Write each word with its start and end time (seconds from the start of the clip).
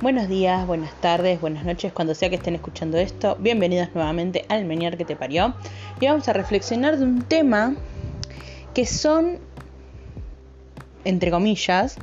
Buenos 0.00 0.28
días, 0.28 0.64
buenas 0.64 0.92
tardes, 1.00 1.40
buenas 1.40 1.64
noches, 1.64 1.92
cuando 1.92 2.14
sea 2.14 2.30
que 2.30 2.36
estén 2.36 2.54
escuchando 2.54 2.98
esto. 2.98 3.36
Bienvenidos 3.40 3.88
nuevamente 3.96 4.44
al 4.48 4.64
Meniar 4.64 4.96
que 4.96 5.04
te 5.04 5.16
parió. 5.16 5.56
Y 5.98 6.06
vamos 6.06 6.28
a 6.28 6.32
reflexionar 6.32 6.98
de 6.98 7.04
un 7.04 7.22
tema 7.22 7.74
que 8.74 8.86
son, 8.86 9.40
entre 11.04 11.32
comillas, 11.32 11.96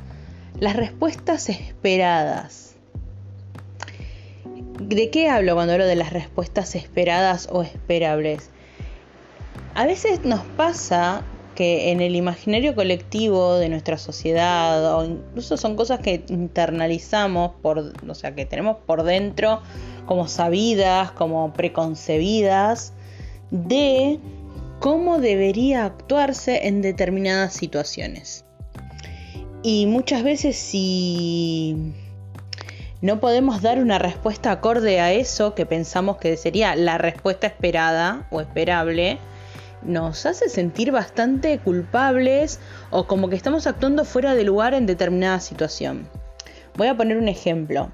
las 0.60 0.76
respuestas 0.76 1.48
esperadas. 1.48 2.74
¿De 4.78 5.08
qué 5.08 5.30
hablo 5.30 5.54
cuando 5.54 5.72
hablo 5.72 5.86
de 5.86 5.96
las 5.96 6.12
respuestas 6.12 6.74
esperadas 6.74 7.48
o 7.50 7.62
esperables? 7.62 8.50
A 9.74 9.86
veces 9.86 10.22
nos 10.22 10.40
pasa 10.58 11.22
que 11.56 11.90
en 11.90 12.00
el 12.00 12.14
imaginario 12.14 12.76
colectivo 12.76 13.56
de 13.56 13.68
nuestra 13.68 13.98
sociedad, 13.98 14.94
o 14.94 15.04
incluso 15.04 15.56
son 15.56 15.74
cosas 15.74 15.98
que 15.98 16.24
internalizamos, 16.28 17.50
por, 17.60 17.92
o 18.08 18.14
sea, 18.14 18.36
que 18.36 18.46
tenemos 18.46 18.76
por 18.86 19.02
dentro 19.02 19.60
como 20.06 20.28
sabidas, 20.28 21.10
como 21.10 21.52
preconcebidas, 21.52 22.92
de 23.50 24.20
cómo 24.78 25.18
debería 25.18 25.84
actuarse 25.84 26.68
en 26.68 26.82
determinadas 26.82 27.54
situaciones. 27.54 28.44
Y 29.64 29.86
muchas 29.86 30.22
veces 30.22 30.56
si 30.56 31.92
no 33.00 33.20
podemos 33.20 33.62
dar 33.62 33.78
una 33.78 33.98
respuesta 33.98 34.52
acorde 34.52 35.00
a 35.00 35.12
eso 35.12 35.54
que 35.54 35.66
pensamos 35.66 36.18
que 36.18 36.36
sería 36.36 36.76
la 36.76 36.98
respuesta 36.98 37.46
esperada 37.46 38.28
o 38.30 38.40
esperable, 38.40 39.18
nos 39.86 40.26
hace 40.26 40.48
sentir 40.48 40.92
bastante 40.92 41.58
culpables 41.58 42.60
o 42.90 43.06
como 43.06 43.28
que 43.28 43.36
estamos 43.36 43.66
actuando 43.66 44.04
fuera 44.04 44.34
de 44.34 44.44
lugar 44.44 44.74
en 44.74 44.86
determinada 44.86 45.40
situación. 45.40 46.08
Voy 46.76 46.88
a 46.88 46.96
poner 46.96 47.16
un 47.16 47.28
ejemplo. 47.28 47.90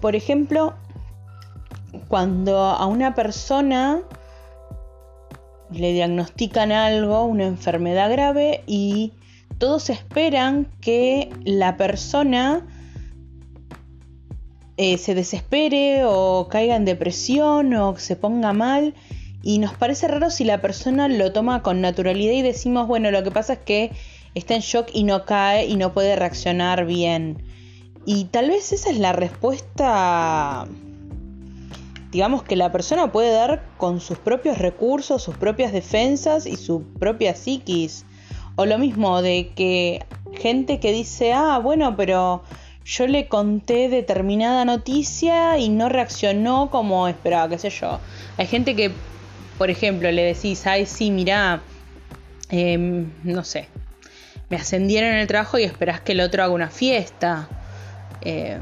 Por 0.00 0.16
ejemplo, 0.16 0.74
cuando 2.08 2.58
a 2.58 2.86
una 2.86 3.14
persona 3.14 4.00
le 5.70 5.92
diagnostican 5.92 6.72
algo, 6.72 7.24
una 7.24 7.46
enfermedad 7.46 8.10
grave, 8.10 8.62
y 8.66 9.12
todos 9.58 9.90
esperan 9.90 10.66
que 10.80 11.30
la 11.44 11.76
persona 11.76 12.66
eh, 14.84 14.98
se 14.98 15.14
desespere 15.14 16.02
o 16.04 16.48
caiga 16.50 16.74
en 16.74 16.84
depresión 16.84 17.72
o 17.74 17.96
se 17.98 18.16
ponga 18.16 18.52
mal. 18.52 18.94
Y 19.40 19.60
nos 19.60 19.74
parece 19.74 20.08
raro 20.08 20.28
si 20.28 20.42
la 20.42 20.60
persona 20.60 21.06
lo 21.06 21.32
toma 21.32 21.62
con 21.62 21.80
naturalidad 21.80 22.32
y 22.32 22.42
decimos, 22.42 22.88
bueno, 22.88 23.12
lo 23.12 23.22
que 23.22 23.30
pasa 23.30 23.52
es 23.52 23.58
que 23.60 23.92
está 24.34 24.56
en 24.56 24.60
shock 24.60 24.88
y 24.92 25.04
no 25.04 25.24
cae 25.24 25.66
y 25.66 25.76
no 25.76 25.92
puede 25.92 26.16
reaccionar 26.16 26.84
bien. 26.84 27.44
Y 28.06 28.24
tal 28.24 28.48
vez 28.48 28.72
esa 28.72 28.90
es 28.90 28.98
la 28.98 29.12
respuesta, 29.12 30.66
digamos, 32.10 32.42
que 32.42 32.56
la 32.56 32.72
persona 32.72 33.12
puede 33.12 33.30
dar 33.30 33.64
con 33.76 34.00
sus 34.00 34.18
propios 34.18 34.58
recursos, 34.58 35.22
sus 35.22 35.36
propias 35.36 35.72
defensas 35.72 36.44
y 36.44 36.56
su 36.56 36.82
propia 36.98 37.36
psiquis. 37.36 38.04
O 38.56 38.66
lo 38.66 38.78
mismo 38.78 39.22
de 39.22 39.52
que 39.54 40.04
gente 40.34 40.80
que 40.80 40.90
dice, 40.90 41.32
ah, 41.32 41.60
bueno, 41.60 41.96
pero 41.96 42.42
yo 42.84 43.06
le 43.06 43.28
conté 43.28 43.88
determinada 43.88 44.64
noticia 44.64 45.58
y 45.58 45.68
no 45.68 45.88
reaccionó 45.88 46.70
como 46.70 47.08
esperaba, 47.08 47.48
qué 47.48 47.58
sé 47.58 47.70
yo. 47.70 48.00
Hay 48.36 48.46
gente 48.46 48.74
que, 48.74 48.92
por 49.58 49.70
ejemplo, 49.70 50.10
le 50.10 50.22
decís, 50.22 50.66
ay, 50.66 50.86
sí, 50.86 51.10
mirá, 51.10 51.62
em, 52.50 53.10
no 53.22 53.44
sé, 53.44 53.68
me 54.50 54.56
ascendieron 54.56 55.12
en 55.12 55.18
el 55.18 55.26
trabajo 55.26 55.58
y 55.58 55.64
esperás 55.64 56.00
que 56.00 56.12
el 56.12 56.20
otro 56.20 56.42
haga 56.42 56.52
una 56.52 56.70
fiesta. 56.70 57.48
Eh, 58.20 58.58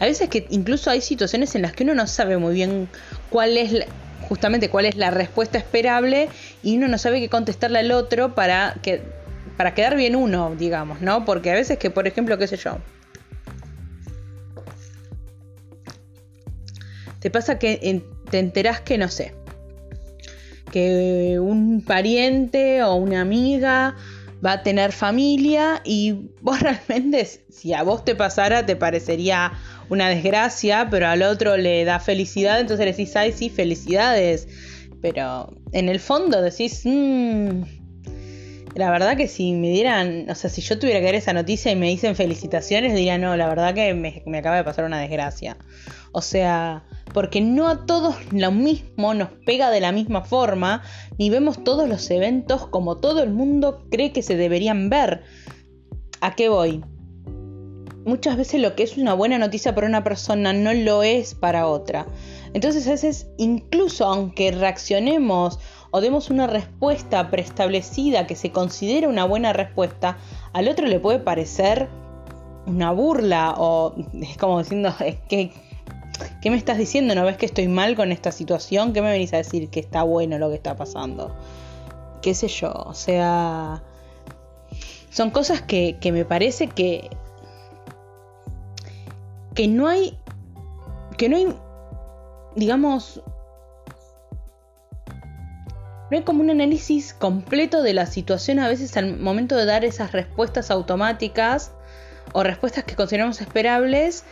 a 0.00 0.04
veces 0.04 0.28
que 0.28 0.46
incluso 0.50 0.90
hay 0.90 1.00
situaciones 1.00 1.54
en 1.54 1.62
las 1.62 1.72
que 1.72 1.84
uno 1.84 1.94
no 1.94 2.06
sabe 2.06 2.38
muy 2.38 2.54
bien 2.54 2.88
cuál 3.30 3.56
es 3.56 3.86
justamente 4.20 4.68
cuál 4.68 4.84
es 4.84 4.96
la 4.96 5.10
respuesta 5.10 5.58
esperable 5.58 6.28
y 6.62 6.76
uno 6.76 6.88
no 6.88 6.98
sabe 6.98 7.20
qué 7.20 7.28
contestarle 7.28 7.78
al 7.78 7.92
otro 7.92 8.34
para 8.34 8.74
que 8.82 9.17
para 9.58 9.74
quedar 9.74 9.96
bien 9.96 10.14
uno, 10.14 10.54
digamos, 10.56 11.00
¿no? 11.00 11.24
Porque 11.24 11.50
a 11.50 11.54
veces 11.54 11.78
que, 11.78 11.90
por 11.90 12.06
ejemplo, 12.06 12.38
qué 12.38 12.46
sé 12.46 12.56
yo, 12.56 12.78
te 17.18 17.28
pasa 17.28 17.58
que 17.58 18.02
te 18.30 18.38
enterás 18.38 18.80
que, 18.80 18.96
no 18.98 19.08
sé, 19.08 19.34
que 20.70 21.40
un 21.40 21.82
pariente 21.84 22.84
o 22.84 22.94
una 22.94 23.20
amiga 23.20 23.96
va 24.46 24.52
a 24.52 24.62
tener 24.62 24.92
familia 24.92 25.82
y 25.84 26.30
vos 26.40 26.60
realmente, 26.60 27.26
si 27.50 27.74
a 27.74 27.82
vos 27.82 28.04
te 28.04 28.14
pasara, 28.14 28.64
te 28.64 28.76
parecería 28.76 29.54
una 29.88 30.08
desgracia, 30.08 30.86
pero 30.88 31.08
al 31.08 31.22
otro 31.22 31.56
le 31.56 31.84
da 31.84 31.98
felicidad, 31.98 32.60
entonces 32.60 32.86
le 32.86 32.92
decís, 32.92 33.16
ay, 33.16 33.32
sí, 33.32 33.50
felicidades. 33.50 34.46
Pero 35.02 35.52
en 35.72 35.88
el 35.88 35.98
fondo 35.98 36.42
decís, 36.42 36.82
mmm, 36.84 37.62
la 38.78 38.92
verdad 38.92 39.16
que 39.16 39.26
si 39.26 39.54
me 39.54 39.70
dieran, 39.70 40.30
o 40.30 40.36
sea, 40.36 40.48
si 40.48 40.60
yo 40.60 40.78
tuviera 40.78 41.00
que 41.00 41.06
ver 41.06 41.16
esa 41.16 41.32
noticia 41.32 41.72
y 41.72 41.74
me 41.74 41.88
dicen 41.88 42.14
felicitaciones, 42.14 42.94
diría, 42.94 43.18
no, 43.18 43.36
la 43.36 43.48
verdad 43.48 43.74
que 43.74 43.92
me, 43.92 44.38
acaba 44.38 44.54
de 44.54 44.62
pasar 44.62 44.84
una 44.84 45.00
desgracia. 45.00 45.56
O 46.12 46.22
sea, 46.22 46.84
porque 47.12 47.40
no 47.40 47.66
a 47.66 47.86
todos 47.86 48.14
lo 48.30 48.52
mismo 48.52 49.14
nos 49.14 49.30
pega 49.44 49.70
de 49.70 49.80
la 49.80 49.90
misma 49.90 50.22
forma, 50.22 50.84
ni 51.18 51.28
vemos 51.28 51.64
todos 51.64 51.88
los 51.88 52.08
eventos 52.12 52.68
como 52.68 52.98
todo 52.98 53.20
el 53.24 53.30
mundo 53.30 53.84
cree 53.90 54.12
que 54.12 54.22
se 54.22 54.36
deberían 54.36 54.90
ver. 54.90 55.24
¿A 56.20 56.36
qué 56.36 56.48
voy? 56.48 56.84
Muchas 58.04 58.36
veces 58.36 58.60
lo 58.60 58.76
que 58.76 58.84
es 58.84 58.96
una 58.96 59.12
buena 59.12 59.38
noticia 59.38 59.74
para 59.74 59.88
una 59.88 60.04
persona 60.04 60.52
no 60.52 60.72
lo 60.72 61.02
es 61.02 61.34
para 61.34 61.66
otra. 61.66 62.06
Entonces 62.54 62.86
a 62.86 62.92
veces, 62.92 63.26
incluso 63.38 64.04
aunque 64.04 64.52
reaccionemos 64.52 65.58
o 65.90 66.00
demos 66.00 66.30
una 66.30 66.46
respuesta 66.46 67.30
preestablecida 67.30 68.26
que 68.26 68.36
se 68.36 68.50
considera 68.50 69.08
una 69.08 69.24
buena 69.24 69.52
respuesta, 69.52 70.18
al 70.52 70.68
otro 70.68 70.86
le 70.86 71.00
puede 71.00 71.18
parecer 71.18 71.88
una 72.66 72.92
burla 72.92 73.54
o 73.56 73.94
es 74.20 74.36
como 74.36 74.58
diciendo, 74.58 74.94
¿qué 75.28 75.52
me 76.44 76.56
estás 76.56 76.78
diciendo? 76.78 77.14
¿No 77.14 77.24
ves 77.24 77.36
que 77.36 77.46
estoy 77.46 77.68
mal 77.68 77.96
con 77.96 78.12
esta 78.12 78.32
situación? 78.32 78.92
¿Qué 78.92 79.00
me 79.00 79.10
venís 79.10 79.32
a 79.32 79.38
decir 79.38 79.70
que 79.70 79.80
está 79.80 80.02
bueno 80.02 80.38
lo 80.38 80.50
que 80.50 80.56
está 80.56 80.76
pasando? 80.76 81.34
¿Qué 82.20 82.34
sé 82.34 82.48
yo? 82.48 82.72
O 82.72 82.94
sea, 82.94 83.82
son 85.10 85.30
cosas 85.30 85.62
que, 85.62 85.96
que 86.00 86.12
me 86.12 86.24
parece 86.24 86.68
que, 86.68 87.08
que 89.54 89.68
no 89.68 89.88
hay, 89.88 90.18
que 91.16 91.28
no 91.28 91.36
hay, 91.36 91.54
digamos, 92.54 93.22
no 96.10 96.16
hay 96.16 96.22
como 96.22 96.42
un 96.42 96.50
análisis 96.50 97.12
completo 97.12 97.82
de 97.82 97.94
la 97.94 98.06
situación 98.06 98.58
a 98.58 98.68
veces 98.68 98.96
al 98.96 99.18
momento 99.18 99.56
de 99.56 99.66
dar 99.66 99.84
esas 99.84 100.12
respuestas 100.12 100.70
automáticas 100.70 101.72
o 102.32 102.42
respuestas 102.42 102.84
que 102.84 102.94
consideramos 102.94 103.40
esperables 103.40 104.24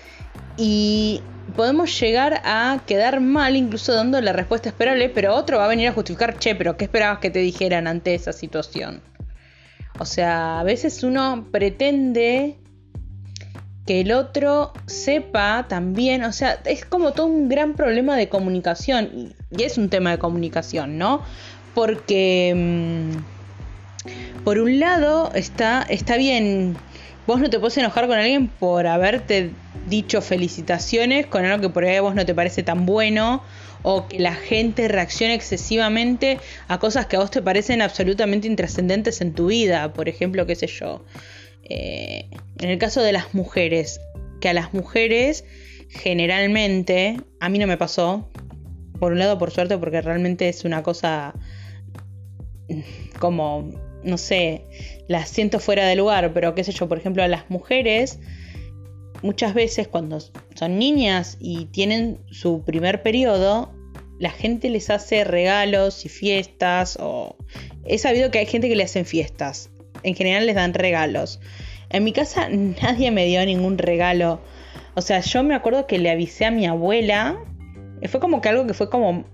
y 0.56 1.22
podemos 1.54 1.98
llegar 2.00 2.42
a 2.44 2.80
quedar 2.86 3.20
mal 3.20 3.56
incluso 3.56 3.92
dando 3.94 4.20
la 4.20 4.32
respuesta 4.32 4.68
esperable, 4.68 5.08
pero 5.08 5.34
otro 5.34 5.58
va 5.58 5.66
a 5.66 5.68
venir 5.68 5.88
a 5.88 5.92
justificar, 5.92 6.38
che, 6.38 6.54
pero 6.54 6.76
¿qué 6.76 6.84
esperabas 6.84 7.18
que 7.18 7.30
te 7.30 7.38
dijeran 7.38 7.86
ante 7.86 8.14
esa 8.14 8.32
situación? 8.32 9.02
O 9.98 10.04
sea, 10.04 10.60
a 10.60 10.64
veces 10.64 11.02
uno 11.02 11.46
pretende 11.50 12.56
que 13.86 14.00
el 14.00 14.12
otro 14.12 14.72
sepa 14.86 15.66
también, 15.68 16.24
o 16.24 16.32
sea, 16.32 16.58
es 16.64 16.84
como 16.84 17.12
todo 17.12 17.26
un 17.26 17.48
gran 17.48 17.74
problema 17.74 18.16
de 18.16 18.28
comunicación, 18.28 19.34
y 19.56 19.62
es 19.62 19.78
un 19.78 19.88
tema 19.88 20.10
de 20.10 20.18
comunicación, 20.18 20.98
¿no? 20.98 21.22
Porque 21.76 22.54
mm, 22.56 24.44
por 24.44 24.58
un 24.58 24.80
lado 24.80 25.30
está, 25.34 25.82
está 25.90 26.16
bien, 26.16 26.74
vos 27.26 27.38
no 27.38 27.50
te 27.50 27.60
puedes 27.60 27.76
enojar 27.76 28.06
con 28.06 28.16
alguien 28.16 28.48
por 28.48 28.86
haberte 28.86 29.50
dicho 29.86 30.22
felicitaciones 30.22 31.26
con 31.26 31.44
algo 31.44 31.60
que 31.60 31.68
por 31.68 31.84
ahí 31.84 31.96
a 31.96 32.00
vos 32.00 32.14
no 32.14 32.24
te 32.24 32.34
parece 32.34 32.62
tan 32.62 32.86
bueno 32.86 33.42
o 33.82 34.08
que 34.08 34.18
la 34.18 34.34
gente 34.34 34.88
reaccione 34.88 35.34
excesivamente 35.34 36.38
a 36.66 36.78
cosas 36.78 37.04
que 37.04 37.16
a 37.16 37.18
vos 37.18 37.30
te 37.30 37.42
parecen 37.42 37.82
absolutamente 37.82 38.46
intrascendentes 38.48 39.20
en 39.20 39.34
tu 39.34 39.48
vida, 39.48 39.92
por 39.92 40.08
ejemplo, 40.08 40.46
qué 40.46 40.54
sé 40.54 40.68
yo. 40.68 41.04
Eh, 41.64 42.30
en 42.58 42.70
el 42.70 42.78
caso 42.78 43.02
de 43.02 43.12
las 43.12 43.34
mujeres, 43.34 44.00
que 44.40 44.48
a 44.48 44.54
las 44.54 44.72
mujeres 44.72 45.44
generalmente, 45.90 47.20
a 47.38 47.50
mí 47.50 47.58
no 47.58 47.66
me 47.66 47.76
pasó, 47.76 48.26
por 48.98 49.12
un 49.12 49.18
lado 49.18 49.38
por 49.38 49.50
suerte 49.50 49.76
porque 49.76 50.00
realmente 50.00 50.48
es 50.48 50.64
una 50.64 50.82
cosa 50.82 51.34
como, 53.18 53.70
no 54.02 54.18
sé, 54.18 54.64
las 55.08 55.28
siento 55.28 55.60
fuera 55.60 55.86
de 55.86 55.96
lugar, 55.96 56.32
pero 56.32 56.54
qué 56.54 56.64
sé 56.64 56.72
yo, 56.72 56.88
por 56.88 56.98
ejemplo, 56.98 57.22
a 57.22 57.28
las 57.28 57.50
mujeres, 57.50 58.18
muchas 59.22 59.54
veces 59.54 59.88
cuando 59.88 60.18
son 60.20 60.78
niñas 60.78 61.36
y 61.40 61.66
tienen 61.66 62.18
su 62.30 62.62
primer 62.64 63.02
periodo, 63.02 63.72
la 64.18 64.30
gente 64.30 64.70
les 64.70 64.90
hace 64.90 65.24
regalos 65.24 66.04
y 66.04 66.08
fiestas, 66.08 66.96
o 67.00 67.36
he 67.84 67.98
sabido 67.98 68.30
que 68.30 68.38
hay 68.38 68.46
gente 68.46 68.68
que 68.68 68.76
le 68.76 68.84
hacen 68.84 69.04
fiestas, 69.04 69.70
en 70.02 70.14
general 70.14 70.46
les 70.46 70.54
dan 70.54 70.74
regalos. 70.74 71.40
En 71.90 72.04
mi 72.04 72.12
casa 72.12 72.48
nadie 72.50 73.10
me 73.10 73.26
dio 73.26 73.44
ningún 73.44 73.78
regalo. 73.78 74.40
O 74.94 75.02
sea, 75.02 75.20
yo 75.20 75.42
me 75.42 75.54
acuerdo 75.54 75.86
que 75.86 75.98
le 75.98 76.10
avisé 76.10 76.46
a 76.46 76.50
mi 76.50 76.66
abuela. 76.66 77.38
Fue 78.08 78.20
como 78.20 78.40
que 78.40 78.48
algo 78.48 78.66
que 78.66 78.74
fue 78.74 78.88
como, 78.88 79.24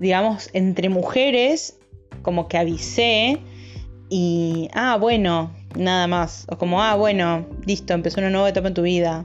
digamos, 0.00 0.50
entre 0.52 0.88
mujeres, 0.88 1.78
como 2.22 2.48
que 2.48 2.58
avisé. 2.58 3.40
Y, 4.08 4.68
ah, 4.74 4.96
bueno, 4.96 5.52
nada 5.76 6.06
más. 6.06 6.46
O 6.48 6.58
como, 6.58 6.82
ah, 6.82 6.94
bueno, 6.94 7.46
listo, 7.66 7.94
empezó 7.94 8.20
una 8.20 8.30
nueva 8.30 8.48
etapa 8.48 8.68
en 8.68 8.74
tu 8.74 8.82
vida. 8.82 9.24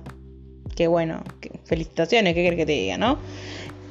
Qué 0.75 0.87
bueno, 0.87 1.23
felicitaciones, 1.65 2.33
¿qué 2.35 2.43
querés 2.43 2.57
que 2.57 2.65
te 2.65 2.71
diga, 2.73 2.97
no? 2.97 3.17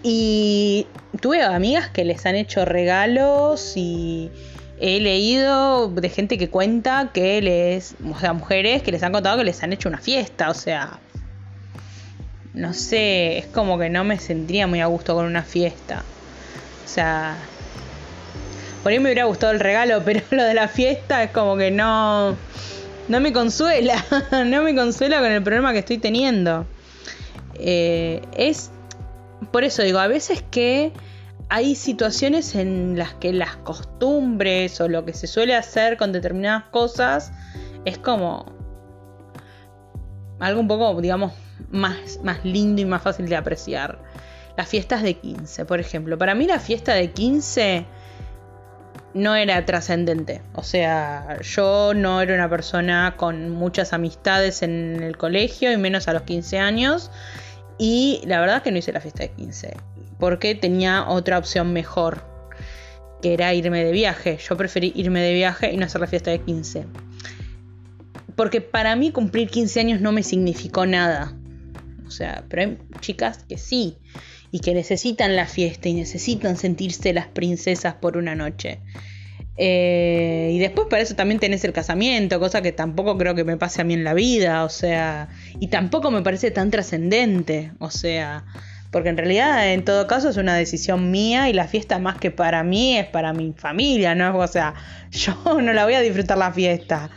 Y 0.02 0.86
tuve 1.20 1.42
amigas 1.42 1.88
que 1.90 2.04
les 2.04 2.24
han 2.26 2.36
hecho 2.36 2.64
regalos 2.64 3.72
y 3.76 4.30
he 4.78 5.00
leído 5.00 5.88
de 5.88 6.08
gente 6.08 6.38
que 6.38 6.48
cuenta 6.48 7.10
que 7.12 7.42
les, 7.42 7.96
o 8.08 8.18
sea, 8.18 8.32
mujeres 8.32 8.82
que 8.82 8.92
les 8.92 9.02
han 9.02 9.12
contado 9.12 9.38
que 9.38 9.44
les 9.44 9.62
han 9.62 9.72
hecho 9.72 9.88
una 9.88 9.98
fiesta, 9.98 10.50
o 10.50 10.54
sea, 10.54 11.00
no 12.54 12.72
sé, 12.72 13.38
es 13.38 13.46
como 13.46 13.78
que 13.78 13.90
no 13.90 14.04
me 14.04 14.18
sentía 14.18 14.66
muy 14.66 14.80
a 14.80 14.86
gusto 14.86 15.14
con 15.14 15.26
una 15.26 15.42
fiesta. 15.42 16.04
O 16.84 16.88
sea, 16.88 17.36
por 18.86 18.92
ahí 18.92 19.00
me 19.00 19.06
hubiera 19.06 19.24
gustado 19.24 19.52
el 19.52 19.58
regalo, 19.58 20.00
pero 20.04 20.20
lo 20.30 20.44
de 20.44 20.54
la 20.54 20.68
fiesta 20.68 21.24
es 21.24 21.32
como 21.32 21.56
que 21.56 21.72
no, 21.72 22.36
no 23.08 23.20
me 23.20 23.32
consuela, 23.32 23.96
no 24.46 24.62
me 24.62 24.76
consuela 24.76 25.18
con 25.18 25.32
el 25.32 25.42
problema 25.42 25.72
que 25.72 25.80
estoy 25.80 25.98
teniendo. 25.98 26.64
Eh, 27.54 28.22
es, 28.36 28.70
por 29.50 29.64
eso 29.64 29.82
digo, 29.82 29.98
a 29.98 30.06
veces 30.06 30.44
que 30.52 30.92
hay 31.48 31.74
situaciones 31.74 32.54
en 32.54 32.96
las 32.96 33.14
que 33.14 33.32
las 33.32 33.56
costumbres 33.56 34.80
o 34.80 34.86
lo 34.86 35.04
que 35.04 35.14
se 35.14 35.26
suele 35.26 35.56
hacer 35.56 35.96
con 35.96 36.12
determinadas 36.12 36.68
cosas 36.70 37.32
es 37.84 37.98
como 37.98 38.46
algo 40.38 40.60
un 40.60 40.68
poco, 40.68 41.00
digamos, 41.00 41.32
más, 41.72 42.20
más 42.22 42.44
lindo 42.44 42.82
y 42.82 42.84
más 42.84 43.02
fácil 43.02 43.28
de 43.28 43.34
apreciar. 43.34 43.98
Las 44.56 44.68
fiestas 44.68 45.02
de 45.02 45.14
15, 45.14 45.64
por 45.64 45.80
ejemplo. 45.80 46.16
Para 46.16 46.36
mí 46.36 46.46
la 46.46 46.60
fiesta 46.60 46.94
de 46.94 47.10
15 47.10 47.95
no 49.16 49.34
era 49.34 49.64
trascendente. 49.64 50.42
O 50.54 50.62
sea, 50.62 51.40
yo 51.40 51.94
no 51.94 52.20
era 52.20 52.34
una 52.34 52.48
persona 52.48 53.14
con 53.16 53.50
muchas 53.50 53.92
amistades 53.92 54.62
en 54.62 55.02
el 55.02 55.16
colegio 55.16 55.72
y 55.72 55.76
menos 55.76 56.06
a 56.06 56.12
los 56.12 56.22
15 56.22 56.58
años. 56.58 57.10
Y 57.78 58.22
la 58.26 58.40
verdad 58.40 58.62
que 58.62 58.70
no 58.70 58.78
hice 58.78 58.92
la 58.92 59.00
fiesta 59.00 59.22
de 59.22 59.30
15 59.30 59.76
porque 60.18 60.54
tenía 60.54 61.08
otra 61.08 61.38
opción 61.38 61.72
mejor, 61.72 62.24
que 63.22 63.34
era 63.34 63.52
irme 63.54 63.84
de 63.84 63.92
viaje. 63.92 64.38
Yo 64.38 64.56
preferí 64.56 64.92
irme 64.94 65.20
de 65.20 65.34
viaje 65.34 65.72
y 65.72 65.76
no 65.76 65.86
hacer 65.86 66.00
la 66.00 66.06
fiesta 66.06 66.30
de 66.30 66.40
15. 66.40 66.86
Porque 68.34 68.60
para 68.60 68.96
mí 68.96 69.12
cumplir 69.12 69.48
15 69.48 69.80
años 69.80 70.00
no 70.00 70.12
me 70.12 70.22
significó 70.22 70.86
nada. 70.86 71.34
O 72.06 72.10
sea, 72.10 72.44
pero 72.48 72.62
hay 72.62 72.78
chicas 73.00 73.44
que 73.48 73.58
sí, 73.58 73.98
y 74.56 74.60
que 74.60 74.72
necesitan 74.72 75.36
la 75.36 75.44
fiesta 75.44 75.90
y 75.90 75.92
necesitan 75.92 76.56
sentirse 76.56 77.12
las 77.12 77.26
princesas 77.26 77.92
por 77.92 78.16
una 78.16 78.34
noche. 78.34 78.78
Eh, 79.58 80.50
y 80.54 80.58
después 80.58 80.86
para 80.88 81.02
eso 81.02 81.14
también 81.14 81.38
tenés 81.38 81.62
el 81.64 81.74
casamiento, 81.74 82.40
cosa 82.40 82.62
que 82.62 82.72
tampoco 82.72 83.18
creo 83.18 83.34
que 83.34 83.44
me 83.44 83.58
pase 83.58 83.82
a 83.82 83.84
mí 83.84 83.92
en 83.92 84.02
la 84.02 84.14
vida, 84.14 84.64
o 84.64 84.70
sea, 84.70 85.28
y 85.60 85.66
tampoco 85.66 86.10
me 86.10 86.22
parece 86.22 86.50
tan 86.50 86.70
trascendente, 86.70 87.72
o 87.80 87.90
sea, 87.90 88.46
porque 88.90 89.10
en 89.10 89.18
realidad 89.18 89.70
en 89.74 89.84
todo 89.84 90.06
caso 90.06 90.30
es 90.30 90.38
una 90.38 90.54
decisión 90.54 91.10
mía 91.10 91.50
y 91.50 91.52
la 91.52 91.68
fiesta 91.68 91.98
más 91.98 92.16
que 92.16 92.30
para 92.30 92.62
mí 92.62 92.96
es 92.96 93.04
para 93.04 93.34
mi 93.34 93.52
familia, 93.52 94.14
¿no? 94.14 94.38
O 94.38 94.46
sea, 94.46 94.72
yo 95.10 95.34
no 95.44 95.74
la 95.74 95.84
voy 95.84 95.94
a 95.94 96.00
disfrutar 96.00 96.38
la 96.38 96.50
fiesta. 96.50 97.10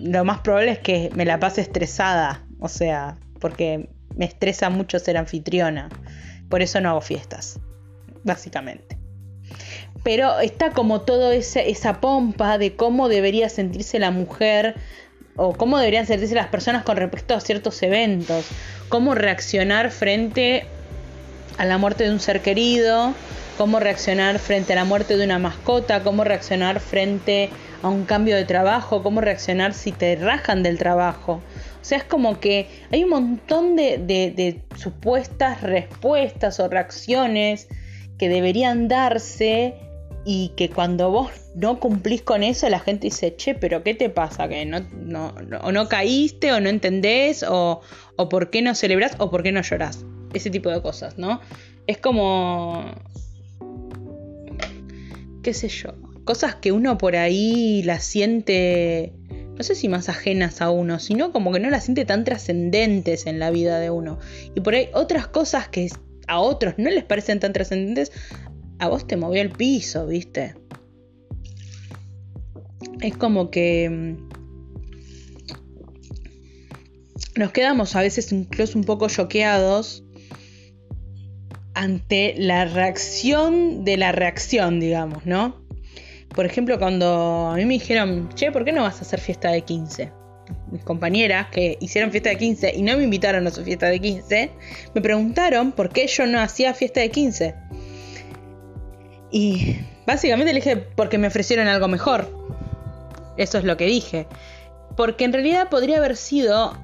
Lo 0.00 0.24
más 0.24 0.38
probable 0.38 0.70
es 0.70 0.78
que 0.78 1.10
me 1.14 1.26
la 1.26 1.38
pase 1.38 1.60
estresada, 1.60 2.42
o 2.58 2.70
sea, 2.70 3.18
porque 3.38 3.90
me 4.16 4.24
estresa 4.24 4.70
mucho 4.70 4.98
ser 4.98 5.16
anfitriona. 5.16 5.88
Por 6.48 6.62
eso 6.62 6.80
no 6.80 6.90
hago 6.90 7.00
fiestas, 7.00 7.58
básicamente. 8.24 8.98
Pero 10.02 10.40
está 10.40 10.70
como 10.70 11.02
toda 11.02 11.34
esa 11.34 12.00
pompa 12.00 12.58
de 12.58 12.74
cómo 12.74 13.08
debería 13.08 13.48
sentirse 13.48 13.98
la 13.98 14.10
mujer 14.10 14.74
o 15.36 15.54
cómo 15.54 15.78
deberían 15.78 16.06
sentirse 16.06 16.34
las 16.34 16.48
personas 16.48 16.84
con 16.84 16.96
respecto 16.96 17.34
a 17.34 17.40
ciertos 17.40 17.82
eventos, 17.82 18.46
cómo 18.88 19.14
reaccionar 19.14 19.90
frente 19.90 20.66
a 21.58 21.64
la 21.64 21.78
muerte 21.78 22.04
de 22.04 22.10
un 22.10 22.20
ser 22.20 22.40
querido, 22.42 23.14
cómo 23.56 23.80
reaccionar 23.80 24.38
frente 24.38 24.72
a 24.72 24.76
la 24.76 24.84
muerte 24.84 25.16
de 25.16 25.24
una 25.24 25.38
mascota, 25.38 26.02
cómo 26.02 26.24
reaccionar 26.24 26.80
frente 26.80 27.50
a 27.82 27.88
un 27.88 28.04
cambio 28.04 28.36
de 28.36 28.44
trabajo, 28.44 29.02
cómo 29.02 29.20
reaccionar 29.20 29.74
si 29.74 29.92
te 29.92 30.16
rajan 30.16 30.62
del 30.62 30.78
trabajo. 30.78 31.42
O 31.82 31.84
sea, 31.84 31.98
es 31.98 32.04
como 32.04 32.40
que 32.40 32.68
hay 32.90 33.04
un 33.04 33.10
montón 33.10 33.76
de, 33.76 33.98
de 33.98 34.62
supuestas 34.76 35.60
respuestas 35.60 36.60
o 36.60 36.68
reacciones 36.68 37.68
que 38.18 38.28
deberían 38.28 38.86
darse 38.86 39.74
y 40.24 40.52
que 40.56 40.70
cuando 40.70 41.10
vos 41.10 41.30
no 41.54 41.80
cumplís 41.80 42.22
con 42.22 42.42
eso, 42.42 42.68
la 42.68 42.78
gente 42.78 43.08
dice, 43.08 43.34
che, 43.36 43.54
pero 43.54 43.82
¿qué 43.82 43.94
te 43.94 44.08
pasa? 44.08 44.48
Que 44.48 44.64
no, 44.64 44.80
no, 44.92 45.34
o 45.62 45.72
no 45.72 45.88
caíste, 45.88 46.52
o 46.52 46.60
no 46.60 46.68
entendés, 46.68 47.42
o, 47.42 47.80
o 48.16 48.28
por 48.28 48.50
qué 48.50 48.62
no 48.62 48.74
celebrás, 48.74 49.16
o 49.18 49.30
por 49.30 49.42
qué 49.42 49.52
no 49.52 49.62
llorás. 49.62 50.04
Ese 50.32 50.50
tipo 50.50 50.70
de 50.70 50.80
cosas, 50.80 51.18
¿no? 51.18 51.40
Es 51.86 51.98
como. 51.98 52.84
qué 55.42 55.52
sé 55.52 55.68
yo. 55.68 55.94
Cosas 56.24 56.54
que 56.54 56.72
uno 56.72 56.96
por 56.98 57.16
ahí 57.16 57.82
las 57.82 58.04
siente. 58.04 59.12
No 59.62 59.66
sé 59.66 59.76
si 59.76 59.88
más 59.88 60.08
ajenas 60.08 60.60
a 60.60 60.70
uno, 60.70 60.98
sino 60.98 61.30
como 61.30 61.52
que 61.52 61.60
no 61.60 61.70
las 61.70 61.84
siente 61.84 62.04
tan 62.04 62.24
trascendentes 62.24 63.26
en 63.26 63.38
la 63.38 63.52
vida 63.52 63.78
de 63.78 63.90
uno. 63.90 64.18
Y 64.56 64.60
por 64.60 64.74
ahí 64.74 64.88
otras 64.92 65.28
cosas 65.28 65.68
que 65.68 65.88
a 66.26 66.40
otros 66.40 66.74
no 66.78 66.90
les 66.90 67.04
parecen 67.04 67.38
tan 67.38 67.52
trascendentes, 67.52 68.10
a 68.80 68.88
vos 68.88 69.06
te 69.06 69.16
movió 69.16 69.40
el 69.40 69.50
piso, 69.50 70.08
¿viste? 70.08 70.56
Es 73.00 73.16
como 73.16 73.52
que 73.52 73.88
mm, 73.88 74.28
nos 77.36 77.52
quedamos 77.52 77.94
a 77.94 78.00
veces 78.00 78.32
incluso 78.32 78.76
un 78.76 78.84
poco 78.84 79.06
choqueados 79.08 80.02
ante 81.74 82.34
la 82.36 82.64
reacción 82.64 83.84
de 83.84 83.96
la 83.96 84.10
reacción, 84.10 84.80
digamos, 84.80 85.24
¿no? 85.24 85.61
Por 86.34 86.46
ejemplo, 86.46 86.78
cuando 86.78 87.50
a 87.52 87.56
mí 87.56 87.64
me 87.66 87.74
dijeron, 87.74 88.30
che, 88.34 88.50
¿por 88.50 88.64
qué 88.64 88.72
no 88.72 88.82
vas 88.82 88.98
a 88.98 89.02
hacer 89.02 89.20
fiesta 89.20 89.50
de 89.50 89.62
15? 89.62 90.12
Mis 90.70 90.82
compañeras 90.82 91.48
que 91.50 91.76
hicieron 91.80 92.10
fiesta 92.10 92.30
de 92.30 92.36
15 92.36 92.72
y 92.74 92.82
no 92.82 92.96
me 92.96 93.04
invitaron 93.04 93.46
a 93.46 93.50
su 93.50 93.62
fiesta 93.62 93.86
de 93.86 94.00
15, 94.00 94.50
me 94.94 95.00
preguntaron 95.00 95.72
por 95.72 95.90
qué 95.90 96.06
yo 96.06 96.26
no 96.26 96.40
hacía 96.40 96.72
fiesta 96.74 97.00
de 97.00 97.10
15. 97.10 97.54
Y 99.30 99.76
básicamente 100.06 100.52
le 100.52 100.60
dije 100.60 100.76
porque 100.76 101.18
me 101.18 101.28
ofrecieron 101.28 101.68
algo 101.68 101.88
mejor. 101.88 102.28
Eso 103.36 103.58
es 103.58 103.64
lo 103.64 103.76
que 103.76 103.86
dije. 103.86 104.26
Porque 104.96 105.24
en 105.24 105.32
realidad 105.32 105.68
podría 105.68 105.98
haber 105.98 106.16
sido 106.16 106.76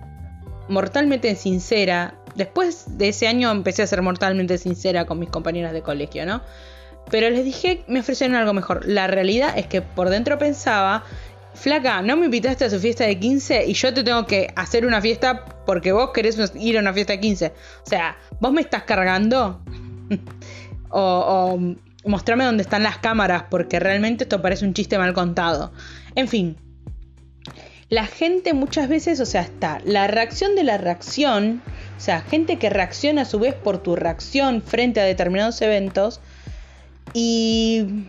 mortalmente 0.69 1.35
sincera. 1.37 2.15
Después 2.35 2.99
de 2.99 3.09
ese 3.09 3.27
año 3.27 3.51
empecé 3.51 3.83
a 3.83 3.87
ser 3.87 4.03
mortalmente 4.03 4.59
sincera 4.59 5.07
con 5.07 5.19
mis 5.19 5.31
compañeras 5.31 5.73
de 5.73 5.83
colegio, 5.83 6.25
¿no? 6.27 6.43
Pero 7.11 7.31
les 7.31 7.45
dije, 7.45 7.83
me 7.87 8.01
ofrecieron 8.01 8.37
algo 8.37 8.53
mejor. 8.53 8.87
La 8.87 9.07
realidad 9.07 9.57
es 9.57 9.67
que 9.67 9.83
por 9.83 10.11
dentro 10.11 10.39
pensaba, 10.39 11.05
flaca, 11.55 12.03
no 12.03 12.17
me 12.17 12.27
invitaste 12.27 12.65
a 12.65 12.71
su 12.71 12.79
fiesta 12.81 13.05
de 13.05 13.19
15 13.19 13.67
y 13.67 13.73
yo 13.75 13.95
te 13.95 14.05
tengo 14.05 14.27
que 14.27 14.53
hacer 14.57 14.85
una 14.87 15.01
fiesta 15.01 15.45
porque 15.67 15.93
vos 15.93 16.11
querés 16.13 16.39
ir 16.57 16.77
a 16.77 16.81
una 16.81 16.93
fiesta 16.93 17.15
de 17.15 17.21
15. 17.21 17.47
O 17.47 17.89
sea, 17.89 18.17
vos 18.41 18.53
me 18.53 18.61
estás 18.61 18.83
cargando. 18.83 19.61
o, 20.91 21.01
o 21.01 22.09
mostrarme 22.09 22.45
dónde 22.45 22.63
están 22.63 22.83
las 22.83 22.99
cámaras, 22.99 23.45
porque 23.51 23.79
realmente 23.81 24.25
esto 24.25 24.41
parece 24.43 24.65
un 24.65 24.75
chiste 24.75 24.99
mal 24.99 25.13
contado. 25.13 25.73
En 26.15 26.29
fin, 26.29 26.57
la 27.89 28.07
gente 28.07 28.53
muchas 28.55 28.89
veces, 28.89 29.21
o 29.21 29.27
sea, 29.27 29.43
está 29.43 29.81
la 29.85 30.07
reacción 30.07 30.55
de 30.55 30.65
la 30.65 30.79
reacción, 30.79 31.63
o 31.97 32.01
sea, 32.01 32.21
gente 32.21 32.59
que 32.59 32.71
reacciona 32.71 33.23
a 33.23 33.25
su 33.25 33.39
vez 33.39 33.55
por 33.55 33.79
tu 33.79 33.97
reacción 33.97 34.63
frente 34.63 35.01
a 35.01 35.05
determinados 35.05 35.61
eventos, 35.63 36.21
y 37.15 38.07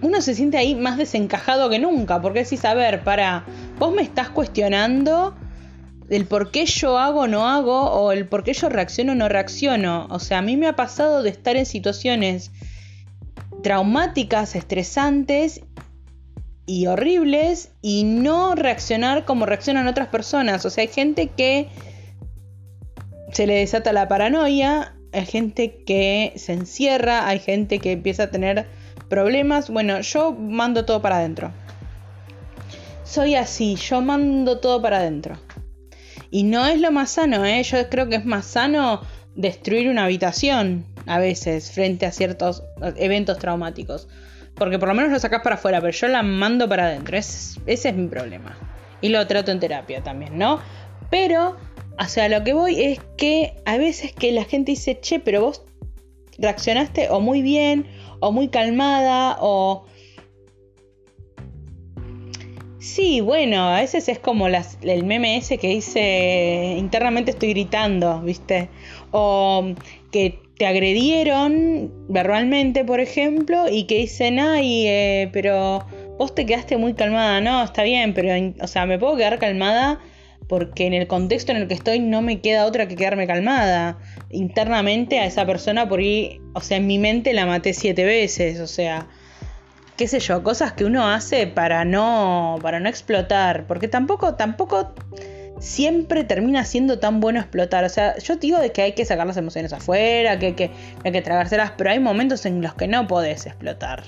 uno 0.00 0.20
se 0.20 0.34
siente 0.34 0.58
ahí 0.58 0.74
más 0.74 0.96
desencajado 0.96 1.70
que 1.70 1.78
nunca, 1.78 2.20
porque 2.20 2.44
decís, 2.44 2.64
a 2.64 2.74
ver, 2.74 3.02
para, 3.02 3.44
vos 3.78 3.94
me 3.94 4.02
estás 4.02 4.28
cuestionando 4.28 5.34
el 6.08 6.26
por 6.26 6.50
qué 6.50 6.66
yo 6.66 6.98
hago 6.98 7.20
o 7.20 7.26
no 7.26 7.48
hago, 7.48 7.90
o 7.90 8.12
el 8.12 8.26
por 8.26 8.44
qué 8.44 8.52
yo 8.52 8.68
reacciono 8.68 9.12
o 9.12 9.14
no 9.14 9.28
reacciono. 9.28 10.06
O 10.10 10.18
sea, 10.18 10.38
a 10.38 10.42
mí 10.42 10.56
me 10.56 10.66
ha 10.66 10.76
pasado 10.76 11.22
de 11.22 11.30
estar 11.30 11.56
en 11.56 11.66
situaciones 11.66 12.50
traumáticas, 13.62 14.54
estresantes 14.54 15.62
y 16.66 16.86
horribles 16.86 17.72
y 17.82 18.04
no 18.04 18.54
reaccionar 18.54 19.24
como 19.24 19.46
reaccionan 19.46 19.86
otras 19.86 20.08
personas. 20.08 20.64
O 20.64 20.70
sea, 20.70 20.82
hay 20.82 20.88
gente 20.88 21.28
que 21.28 21.68
se 23.32 23.46
le 23.46 23.54
desata 23.54 23.92
la 23.92 24.08
paranoia, 24.08 24.94
hay 25.12 25.26
gente 25.26 25.82
que 25.86 26.32
se 26.36 26.52
encierra, 26.52 27.26
hay 27.26 27.38
gente 27.38 27.78
que 27.78 27.92
empieza 27.92 28.24
a 28.24 28.30
tener 28.30 28.66
problemas. 29.08 29.70
Bueno, 29.70 30.00
yo 30.00 30.32
mando 30.32 30.84
todo 30.84 31.00
para 31.02 31.18
adentro. 31.18 31.52
soy 33.04 33.34
así, 33.34 33.76
yo 33.76 34.00
mando 34.02 34.60
todo 34.60 34.82
para 34.82 34.98
adentro. 34.98 35.38
Y 36.30 36.42
no 36.42 36.66
es 36.66 36.80
lo 36.80 36.92
más 36.92 37.12
sano, 37.12 37.44
¿eh? 37.46 37.62
Yo 37.62 37.88
creo 37.88 38.08
que 38.08 38.16
es 38.16 38.24
más 38.26 38.44
sano 38.44 39.00
destruir 39.34 39.88
una 39.88 40.04
habitación 40.04 40.84
a 41.06 41.18
veces 41.18 41.72
frente 41.72 42.04
a 42.04 42.12
ciertos 42.12 42.62
eventos 42.96 43.38
traumáticos. 43.38 44.08
Porque 44.54 44.78
por 44.78 44.88
lo 44.88 44.94
menos 44.94 45.10
lo 45.10 45.18
sacas 45.18 45.40
para 45.42 45.54
afuera, 45.54 45.80
pero 45.80 45.92
yo 45.92 46.08
la 46.08 46.22
mando 46.22 46.68
para 46.68 46.86
adentro. 46.86 47.16
ese 47.16 47.60
es 47.66 47.94
mi 47.94 48.08
problema. 48.08 48.56
Y 49.00 49.08
lo 49.08 49.26
trato 49.26 49.52
en 49.52 49.60
terapia 49.60 50.02
también, 50.02 50.36
¿no? 50.36 50.60
Pero, 51.10 51.56
o 52.00 52.04
sea, 52.04 52.28
lo 52.28 52.44
que 52.44 52.52
voy 52.52 52.82
es 52.82 53.00
que 53.16 53.54
a 53.64 53.76
veces 53.76 54.12
que 54.12 54.32
la 54.32 54.44
gente 54.44 54.72
dice, 54.72 54.98
che, 55.00 55.20
pero 55.20 55.40
vos 55.40 55.64
reaccionaste 56.38 57.10
o 57.10 57.20
muy 57.20 57.42
bien, 57.42 57.86
o 58.20 58.32
muy 58.32 58.48
calmada, 58.48 59.38
o 59.40 59.84
Sí, 62.80 63.20
bueno, 63.20 63.68
a 63.68 63.80
veces 63.80 64.08
es 64.08 64.18
como 64.18 64.46
el 64.46 65.04
meme 65.04 65.36
ese 65.36 65.58
que 65.58 65.68
dice 65.68 66.76
internamente 66.78 67.32
estoy 67.32 67.50
gritando, 67.50 68.20
¿viste? 68.22 68.70
O 69.10 69.74
que 70.10 70.38
te 70.56 70.66
agredieron 70.66 71.92
verbalmente, 72.08 72.84
por 72.84 73.00
ejemplo, 73.00 73.68
y 73.70 73.84
que 73.84 73.98
dicen, 73.98 74.38
ay, 74.38 74.86
eh, 74.86 75.30
pero 75.32 75.84
vos 76.18 76.34
te 76.34 76.46
quedaste 76.46 76.76
muy 76.76 76.94
calmada. 76.94 77.40
No, 77.40 77.62
está 77.62 77.82
bien, 77.82 78.14
pero, 78.14 78.30
o 78.60 78.66
sea, 78.66 78.86
me 78.86 78.98
puedo 78.98 79.16
quedar 79.16 79.38
calmada 79.38 80.00
porque 80.48 80.86
en 80.86 80.94
el 80.94 81.06
contexto 81.06 81.52
en 81.52 81.58
el 81.58 81.68
que 81.68 81.74
estoy 81.74 82.00
no 82.00 82.22
me 82.22 82.40
queda 82.40 82.64
otra 82.64 82.88
que 82.88 82.96
quedarme 82.96 83.26
calmada. 83.26 83.98
Internamente 84.30 85.20
a 85.20 85.26
esa 85.26 85.46
persona 85.46 85.88
por 85.88 86.00
ahí, 86.00 86.40
o 86.54 86.60
sea, 86.60 86.78
en 86.78 86.86
mi 86.86 86.98
mente 86.98 87.32
la 87.34 87.46
maté 87.46 87.74
siete 87.74 88.04
veces, 88.04 88.58
o 88.60 88.66
sea, 88.66 89.06
qué 89.96 90.08
sé 90.08 90.20
yo, 90.20 90.42
cosas 90.42 90.72
que 90.72 90.84
uno 90.84 91.08
hace 91.08 91.46
para 91.46 91.84
no, 91.84 92.58
para 92.62 92.80
no 92.80 92.88
explotar, 92.88 93.66
porque 93.66 93.88
tampoco, 93.88 94.36
tampoco 94.36 94.94
siempre 95.60 96.24
termina 96.24 96.64
siendo 96.64 96.98
tan 96.98 97.20
bueno 97.20 97.40
explotar. 97.40 97.84
O 97.84 97.88
sea, 97.88 98.16
yo 98.18 98.36
digo 98.36 98.58
de 98.58 98.72
que 98.72 98.82
hay 98.82 98.92
que 98.92 99.04
sacar 99.04 99.26
las 99.26 99.36
emociones 99.36 99.72
afuera, 99.72 100.38
que 100.38 100.54
que, 100.54 100.70
hay 101.04 101.12
que 101.12 101.22
tragárselas, 101.22 101.72
pero 101.76 101.90
hay 101.90 102.00
momentos 102.00 102.46
en 102.46 102.62
los 102.62 102.74
que 102.74 102.88
no 102.88 103.06
podés 103.06 103.46
explotar. 103.46 104.04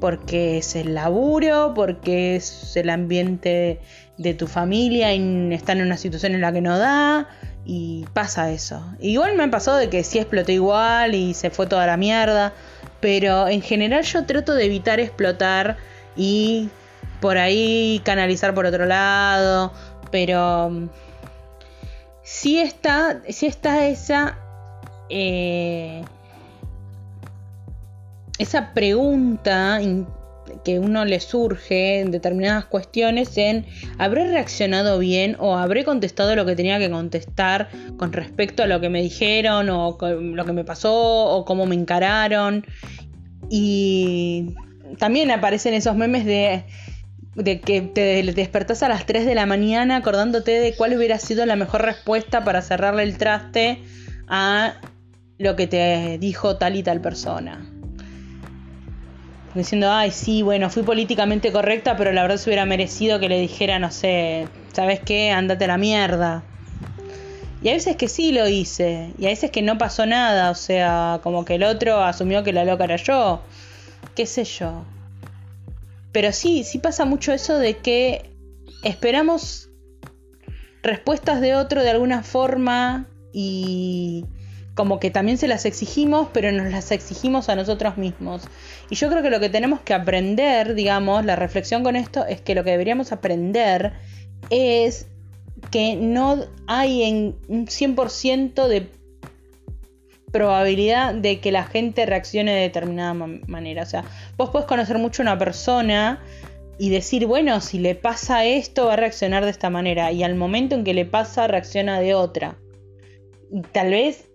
Porque 0.00 0.58
es 0.58 0.76
el 0.76 0.94
laburo, 0.94 1.72
porque 1.74 2.36
es 2.36 2.76
el 2.76 2.90
ambiente 2.90 3.80
de 4.16 4.34
tu 4.34 4.46
familia 4.46 5.12
y 5.14 5.52
están 5.52 5.78
en 5.78 5.86
una 5.86 5.96
situación 5.96 6.34
en 6.34 6.40
la 6.40 6.52
que 6.52 6.60
no 6.60 6.78
da. 6.78 7.28
Y 7.66 8.04
pasa 8.12 8.50
eso. 8.50 8.84
Igual 9.00 9.36
me 9.36 9.44
ha 9.44 9.50
pasado 9.50 9.78
de 9.78 9.88
que 9.88 10.04
sí 10.04 10.18
exploté 10.18 10.52
igual 10.52 11.14
y 11.14 11.32
se 11.32 11.50
fue 11.50 11.66
toda 11.66 11.86
la 11.86 11.96
mierda. 11.96 12.52
Pero 13.00 13.48
en 13.48 13.62
general 13.62 14.02
yo 14.02 14.24
trato 14.26 14.54
de 14.54 14.66
evitar 14.66 15.00
explotar 15.00 15.76
y 16.16 16.68
por 17.20 17.38
ahí 17.38 18.02
canalizar 18.04 18.54
por 18.54 18.66
otro 18.66 18.84
lado. 18.84 19.72
Pero 20.10 20.70
mm, 20.70 20.88
sí 22.22 22.58
está, 22.58 23.22
sí 23.28 23.46
está 23.46 23.86
esa... 23.86 24.38
Eh, 25.08 26.02
esa 28.38 28.72
pregunta 28.74 29.80
que 30.64 30.78
uno 30.78 31.04
le 31.04 31.20
surge 31.20 32.00
en 32.00 32.10
determinadas 32.10 32.66
cuestiones 32.66 33.36
en 33.38 33.66
¿habré 33.98 34.28
reaccionado 34.28 34.98
bien 34.98 35.36
o 35.38 35.56
habré 35.56 35.84
contestado 35.84 36.36
lo 36.36 36.44
que 36.44 36.56
tenía 36.56 36.78
que 36.78 36.90
contestar 36.90 37.68
con 37.96 38.12
respecto 38.12 38.62
a 38.62 38.66
lo 38.66 38.80
que 38.80 38.88
me 38.88 39.02
dijeron 39.02 39.70
o 39.70 39.96
lo 40.00 40.44
que 40.44 40.52
me 40.52 40.64
pasó 40.64 40.94
o 40.94 41.44
cómo 41.44 41.66
me 41.66 41.74
encararon? 41.74 42.64
Y 43.50 44.54
también 44.98 45.30
aparecen 45.30 45.74
esos 45.74 45.96
memes 45.96 46.24
de, 46.24 46.64
de 47.34 47.60
que 47.60 47.82
te 47.82 48.22
despertás 48.22 48.82
a 48.82 48.88
las 48.88 49.06
3 49.06 49.26
de 49.26 49.34
la 49.34 49.46
mañana 49.46 49.96
acordándote 49.96 50.52
de 50.52 50.74
cuál 50.74 50.96
hubiera 50.96 51.18
sido 51.18 51.46
la 51.46 51.56
mejor 51.56 51.82
respuesta 51.82 52.44
para 52.44 52.62
cerrarle 52.62 53.02
el 53.02 53.16
traste 53.16 53.82
a 54.28 54.80
lo 55.38 55.56
que 55.56 55.66
te 55.66 56.18
dijo 56.18 56.56
tal 56.56 56.76
y 56.76 56.82
tal 56.82 57.00
persona 57.00 57.73
diciendo, 59.54 59.90
ay, 59.90 60.10
sí, 60.10 60.42
bueno, 60.42 60.70
fui 60.70 60.82
políticamente 60.82 61.52
correcta, 61.52 61.96
pero 61.96 62.12
la 62.12 62.22
verdad 62.22 62.36
se 62.36 62.50
hubiera 62.50 62.66
merecido 62.66 63.20
que 63.20 63.28
le 63.28 63.40
dijera, 63.40 63.78
no 63.78 63.90
sé, 63.90 64.48
¿sabes 64.72 65.00
qué? 65.00 65.30
Ándate 65.30 65.64
a 65.64 65.68
la 65.68 65.78
mierda. 65.78 66.44
Y 67.62 67.70
a 67.70 67.72
veces 67.72 67.96
que 67.96 68.08
sí 68.08 68.32
lo 68.32 68.46
hice, 68.46 69.12
y 69.16 69.26
a 69.26 69.28
veces 69.28 69.50
que 69.50 69.62
no 69.62 69.78
pasó 69.78 70.04
nada, 70.04 70.50
o 70.50 70.54
sea, 70.54 71.20
como 71.22 71.44
que 71.44 71.54
el 71.54 71.62
otro 71.62 72.02
asumió 72.02 72.42
que 72.42 72.52
la 72.52 72.64
loca 72.64 72.84
era 72.84 72.96
yo, 72.96 73.42
qué 74.14 74.26
sé 74.26 74.44
yo. 74.44 74.84
Pero 76.12 76.32
sí, 76.32 76.62
sí 76.64 76.78
pasa 76.78 77.04
mucho 77.04 77.32
eso 77.32 77.58
de 77.58 77.78
que 77.78 78.30
esperamos 78.82 79.70
respuestas 80.82 81.40
de 81.40 81.54
otro 81.54 81.82
de 81.82 81.90
alguna 81.90 82.22
forma 82.22 83.08
y 83.32 84.26
como 84.74 84.98
que 84.98 85.10
también 85.10 85.38
se 85.38 85.48
las 85.48 85.64
exigimos, 85.64 86.28
pero 86.32 86.50
nos 86.50 86.70
las 86.70 86.90
exigimos 86.90 87.48
a 87.48 87.54
nosotros 87.54 87.96
mismos. 87.96 88.42
Y 88.90 88.96
yo 88.96 89.08
creo 89.08 89.22
que 89.22 89.30
lo 89.30 89.40
que 89.40 89.48
tenemos 89.48 89.80
que 89.80 89.94
aprender, 89.94 90.74
digamos, 90.74 91.24
la 91.24 91.36
reflexión 91.36 91.84
con 91.84 91.96
esto 91.96 92.26
es 92.26 92.40
que 92.40 92.54
lo 92.54 92.64
que 92.64 92.72
deberíamos 92.72 93.12
aprender 93.12 93.92
es 94.50 95.06
que 95.70 95.96
no 95.96 96.44
hay 96.66 97.04
en 97.04 97.36
un 97.48 97.66
100% 97.66 98.66
de 98.66 98.88
probabilidad 100.32 101.14
de 101.14 101.38
que 101.38 101.52
la 101.52 101.64
gente 101.64 102.04
reaccione 102.06 102.52
de 102.52 102.62
determinada 102.62 103.14
manera. 103.46 103.84
O 103.84 103.86
sea, 103.86 104.04
vos 104.36 104.50
podés 104.50 104.66
conocer 104.66 104.98
mucho 104.98 105.22
a 105.22 105.24
una 105.24 105.38
persona 105.38 106.20
y 106.76 106.90
decir, 106.90 107.26
bueno, 107.26 107.60
si 107.60 107.78
le 107.78 107.94
pasa 107.94 108.44
esto 108.44 108.86
va 108.86 108.94
a 108.94 108.96
reaccionar 108.96 109.44
de 109.44 109.52
esta 109.52 109.70
manera. 109.70 110.10
Y 110.10 110.24
al 110.24 110.34
momento 110.34 110.74
en 110.74 110.82
que 110.82 110.92
le 110.92 111.04
pasa 111.04 111.46
reacciona 111.46 112.00
de 112.00 112.14
otra. 112.14 112.56
Y 113.52 113.60
tal 113.62 113.90
vez 113.92 114.28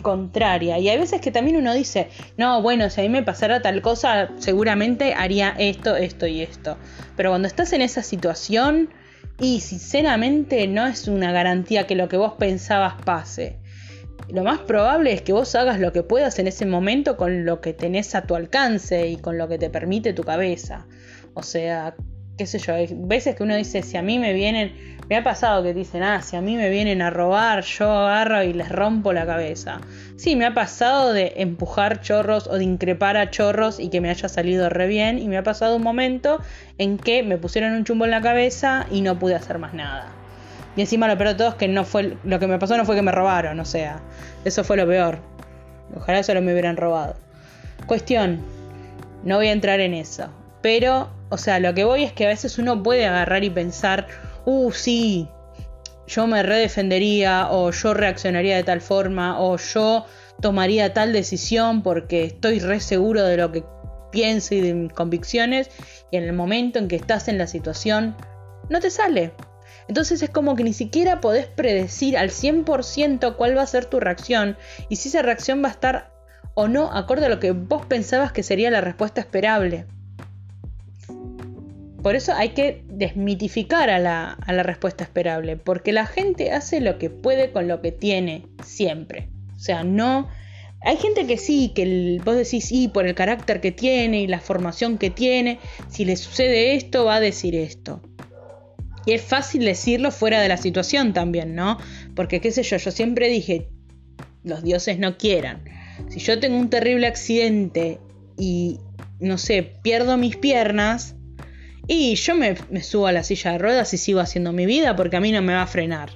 contraria. 0.00 0.78
Y 0.78 0.88
hay 0.88 0.98
veces 0.98 1.20
que 1.20 1.30
también 1.30 1.56
uno 1.56 1.74
dice, 1.74 2.08
no, 2.36 2.62
bueno, 2.62 2.90
si 2.90 3.00
a 3.00 3.04
mí 3.04 3.08
me 3.08 3.22
pasara 3.22 3.62
tal 3.62 3.82
cosa, 3.82 4.30
seguramente 4.38 5.14
haría 5.14 5.54
esto, 5.58 5.96
esto 5.96 6.26
y 6.26 6.42
esto. 6.42 6.76
Pero 7.16 7.30
cuando 7.30 7.48
estás 7.48 7.72
en 7.72 7.82
esa 7.82 8.02
situación, 8.02 8.90
y 9.40 9.60
sinceramente 9.60 10.66
no 10.66 10.86
es 10.86 11.08
una 11.08 11.32
garantía 11.32 11.86
que 11.86 11.94
lo 11.94 12.08
que 12.08 12.16
vos 12.16 12.34
pensabas 12.38 12.94
pase. 13.02 13.58
Lo 14.28 14.44
más 14.44 14.60
probable 14.60 15.12
es 15.12 15.22
que 15.22 15.32
vos 15.32 15.54
hagas 15.54 15.80
lo 15.80 15.92
que 15.92 16.02
puedas 16.02 16.38
en 16.38 16.46
ese 16.46 16.66
momento 16.66 17.16
con 17.16 17.44
lo 17.44 17.60
que 17.60 17.72
tenés 17.72 18.14
a 18.14 18.22
tu 18.22 18.36
alcance 18.36 19.08
y 19.08 19.16
con 19.16 19.38
lo 19.38 19.48
que 19.48 19.58
te 19.58 19.70
permite 19.70 20.12
tu 20.12 20.22
cabeza. 20.22 20.86
O 21.34 21.42
sea, 21.42 21.94
qué 22.40 22.46
sé 22.46 22.58
yo, 22.58 22.72
hay 22.72 22.88
veces 22.90 23.36
que 23.36 23.42
uno 23.42 23.54
dice, 23.54 23.82
si 23.82 23.98
a 23.98 24.02
mí 24.02 24.18
me 24.18 24.32
vienen, 24.32 24.72
me 25.10 25.16
ha 25.18 25.22
pasado 25.22 25.62
que 25.62 25.74
dicen, 25.74 26.02
ah, 26.02 26.22
si 26.22 26.36
a 26.36 26.40
mí 26.40 26.56
me 26.56 26.70
vienen 26.70 27.02
a 27.02 27.10
robar, 27.10 27.62
yo 27.64 27.92
agarro 27.92 28.42
y 28.42 28.54
les 28.54 28.70
rompo 28.70 29.12
la 29.12 29.26
cabeza. 29.26 29.82
Sí, 30.16 30.36
me 30.36 30.46
ha 30.46 30.54
pasado 30.54 31.12
de 31.12 31.34
empujar 31.36 32.00
chorros 32.00 32.46
o 32.46 32.56
de 32.56 32.64
increpar 32.64 33.18
a 33.18 33.28
chorros 33.28 33.78
y 33.78 33.90
que 33.90 34.00
me 34.00 34.08
haya 34.08 34.26
salido 34.30 34.70
re 34.70 34.86
bien. 34.86 35.18
Y 35.18 35.28
me 35.28 35.36
ha 35.36 35.42
pasado 35.42 35.76
un 35.76 35.82
momento 35.82 36.40
en 36.78 36.96
que 36.96 37.22
me 37.22 37.36
pusieron 37.36 37.74
un 37.74 37.84
chumbo 37.84 38.06
en 38.06 38.10
la 38.10 38.22
cabeza 38.22 38.86
y 38.90 39.02
no 39.02 39.18
pude 39.18 39.34
hacer 39.34 39.58
más 39.58 39.74
nada. 39.74 40.06
Y 40.76 40.80
encima 40.80 41.08
lo 41.08 41.18
peor 41.18 41.28
de 41.28 41.34
todo 41.34 41.48
es 41.48 41.54
que 41.56 41.68
no 41.68 41.84
fue, 41.84 42.16
lo 42.24 42.38
que 42.38 42.46
me 42.46 42.58
pasó 42.58 42.78
no 42.78 42.86
fue 42.86 42.96
que 42.96 43.02
me 43.02 43.12
robaron, 43.12 43.60
o 43.60 43.66
sea, 43.66 44.00
eso 44.46 44.64
fue 44.64 44.78
lo 44.78 44.86
peor. 44.86 45.18
Ojalá 45.94 46.22
solo 46.22 46.40
me 46.40 46.52
hubieran 46.52 46.78
robado. 46.78 47.16
Cuestión, 47.84 48.40
no 49.24 49.36
voy 49.36 49.48
a 49.48 49.52
entrar 49.52 49.80
en 49.80 49.92
eso. 49.92 50.30
Pero 50.62 51.10
o 51.30 51.38
sea, 51.38 51.60
lo 51.60 51.72
que 51.74 51.84
voy 51.84 52.02
es 52.02 52.12
que 52.12 52.26
a 52.26 52.28
veces 52.28 52.58
uno 52.58 52.82
puede 52.82 53.06
agarrar 53.06 53.44
y 53.44 53.50
pensar, 53.50 54.08
uh, 54.44 54.72
sí, 54.72 55.28
yo 56.08 56.26
me 56.26 56.42
redefendería 56.42 57.48
o 57.50 57.70
yo 57.70 57.94
reaccionaría 57.94 58.56
de 58.56 58.64
tal 58.64 58.80
forma 58.80 59.40
o 59.40 59.56
yo 59.56 60.04
tomaría 60.42 60.92
tal 60.92 61.12
decisión 61.12 61.82
porque 61.82 62.24
estoy 62.24 62.58
re 62.58 62.80
seguro 62.80 63.22
de 63.22 63.36
lo 63.36 63.52
que 63.52 63.64
pienso 64.10 64.56
y 64.56 64.60
de 64.60 64.74
mis 64.74 64.92
convicciones 64.92 65.70
y 66.10 66.16
en 66.16 66.24
el 66.24 66.32
momento 66.32 66.80
en 66.80 66.88
que 66.88 66.96
estás 66.96 67.28
en 67.28 67.38
la 67.38 67.46
situación 67.46 68.16
no 68.68 68.80
te 68.80 68.90
sale. 68.90 69.32
Entonces 69.86 70.20
es 70.22 70.30
como 70.30 70.56
que 70.56 70.64
ni 70.64 70.72
siquiera 70.72 71.20
podés 71.20 71.46
predecir 71.46 72.18
al 72.18 72.30
100% 72.30 73.36
cuál 73.36 73.56
va 73.56 73.62
a 73.62 73.66
ser 73.66 73.84
tu 73.84 74.00
reacción 74.00 74.56
y 74.88 74.96
si 74.96 75.10
esa 75.10 75.22
reacción 75.22 75.62
va 75.62 75.68
a 75.68 75.72
estar 75.72 76.10
o 76.54 76.66
no 76.66 76.90
acorde 76.92 77.26
a 77.26 77.28
lo 77.28 77.38
que 77.38 77.52
vos 77.52 77.86
pensabas 77.86 78.32
que 78.32 78.42
sería 78.42 78.70
la 78.72 78.80
respuesta 78.80 79.20
esperable. 79.20 79.86
Por 82.02 82.16
eso 82.16 82.32
hay 82.32 82.50
que 82.50 82.82
desmitificar 82.88 83.90
a 83.90 83.98
la, 83.98 84.62
respuesta 84.62 85.04
esperable, 85.04 85.56
porque 85.56 85.92
la 85.92 86.06
gente 86.06 86.52
hace 86.52 86.80
lo 86.80 86.98
que 86.98 87.10
puede 87.10 87.52
con 87.52 87.68
lo 87.68 87.82
que 87.82 87.92
tiene, 87.92 88.46
siempre. 88.64 89.28
O 89.56 89.58
sea, 89.58 89.84
no... 89.84 90.28
Hay 90.82 90.96
gente 90.96 91.26
que 91.26 91.36
sí, 91.36 91.72
que 91.74 92.18
vos 92.24 92.36
decís, 92.36 92.64
sí, 92.64 92.88
por 92.88 93.06
el 93.06 93.14
carácter 93.14 93.60
que 93.60 93.70
tiene 93.70 94.22
y 94.22 94.26
la 94.26 94.40
formación 94.40 94.96
que 94.96 95.10
tiene, 95.10 95.58
si 95.90 96.06
le 96.06 96.16
sucede 96.16 96.74
esto, 96.74 97.04
va 97.04 97.16
a 97.16 97.20
decir 97.20 97.54
esto. 97.54 98.00
Y 99.04 99.12
es 99.12 99.20
fácil 99.20 99.66
decirlo 99.66 100.10
fuera 100.10 100.40
de 100.40 100.48
la 100.48 100.56
situación 100.56 101.12
también, 101.12 101.54
¿no? 101.54 101.76
Porque, 102.14 102.40
qué 102.40 102.50
sé 102.50 102.62
yo, 102.62 102.78
yo 102.78 102.90
siempre 102.90 103.28
dije, 103.28 103.68
los 104.42 104.62
dioses 104.62 104.98
no 104.98 105.18
quieran. 105.18 105.64
Si 106.08 106.18
yo 106.18 106.40
tengo 106.40 106.56
un 106.56 106.70
terrible 106.70 107.06
accidente 107.06 107.98
y, 108.38 108.78
no 109.18 109.36
sé, 109.36 109.62
pierdo 109.82 110.16
mis 110.16 110.36
piernas, 110.36 111.14
Y 111.92 112.14
yo 112.14 112.36
me, 112.36 112.54
subo 112.82 113.08
a 113.08 113.12
la 113.12 113.24
silla 113.24 113.50
de 113.50 113.58
ruedas 113.58 113.92
y 113.94 113.98
sigo 113.98 114.20
haciendo 114.20 114.52
mi 114.52 114.64
vida 114.64 114.94
porque 114.94 115.16
a 115.16 115.20
mí 115.20 115.32
no 115.32 115.42
me 115.42 115.54
va 115.54 115.62
a 115.62 115.66
frenar 115.66 116.10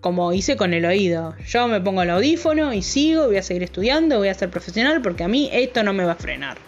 como 0.00 0.32
hice 0.32 0.56
con 0.56 0.74
el 0.74 0.84
oído. 0.84 1.36
Yo 1.46 1.68
me 1.68 1.80
pongo 1.80 2.02
el 2.02 2.10
audífono 2.10 2.74
y 2.74 2.82
sigo, 2.82 3.28
voy 3.28 3.36
a 3.36 3.42
seguir 3.44 3.62
estudiando, 3.62 4.18
voy 4.18 4.26
a 4.26 4.34
ser 4.34 4.50
profesional 4.50 5.00
porque 5.00 5.22
a 5.22 5.28
mí 5.28 5.48
esto 5.52 5.84
no 5.84 5.92
me 5.92 6.04
va 6.04 6.12
a 6.12 6.16
frenar. 6.16 6.58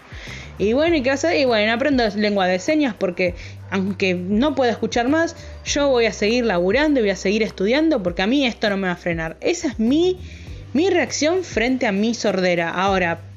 Y 0.56 0.72
bueno, 0.72 0.94
¿y 0.94 1.02
qué 1.02 1.10
hacer? 1.10 1.36
Y 1.36 1.46
bueno, 1.46 1.72
aprendo 1.72 2.08
lengua 2.14 2.46
de 2.46 2.60
señas 2.60 2.94
porque 2.96 3.34
aunque 3.70 4.14
no 4.14 4.54
pueda 4.54 4.70
escuchar 4.70 5.08
más, 5.08 5.34
yo 5.64 5.88
voy 5.88 6.06
a 6.06 6.12
seguir 6.12 6.44
laburando 6.44 7.00
y 7.00 7.02
voy 7.02 7.10
a 7.10 7.16
seguir 7.16 7.42
estudiando 7.42 8.04
porque 8.04 8.22
a 8.22 8.28
mí 8.28 8.46
esto 8.46 8.70
no 8.70 8.76
me 8.76 8.86
va 8.86 8.92
a 8.92 8.96
frenar. 8.96 9.36
Esa 9.40 9.66
es 9.66 9.80
mi, 9.80 10.16
mi 10.74 10.90
reacción 10.90 11.42
frente 11.42 11.88
a 11.88 11.92
mi 11.92 12.14
sordera. 12.14 12.70
Ahora, 12.70 13.27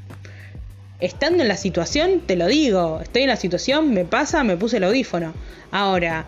estando 1.02 1.42
en 1.42 1.50
la 1.50 1.58
situación, 1.58 2.22
te 2.26 2.36
lo 2.36 2.48
digo, 2.48 3.00
estoy 3.02 3.24
en 3.24 3.30
la 3.30 3.36
situación, 3.36 3.94
me 3.94 4.06
pasa, 4.06 4.44
me 4.44 4.56
puse 4.56 4.78
el 4.78 4.84
audífono. 4.84 5.34
Ahora, 5.72 6.26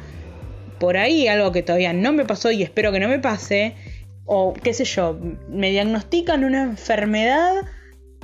por 0.79 0.97
ahí 0.97 1.27
algo 1.27 1.51
que 1.51 1.63
todavía 1.63 1.93
no 1.93 2.11
me 2.11 2.25
pasó 2.25 2.51
y 2.51 2.63
espero 2.63 2.91
que 2.91 2.99
no 2.99 3.07
me 3.07 3.19
pase, 3.19 3.75
o 4.25 4.53
qué 4.53 4.73
sé 4.73 4.85
yo, 4.85 5.17
me 5.47 5.71
diagnostican 5.71 6.43
una 6.43 6.63
enfermedad 6.63 7.53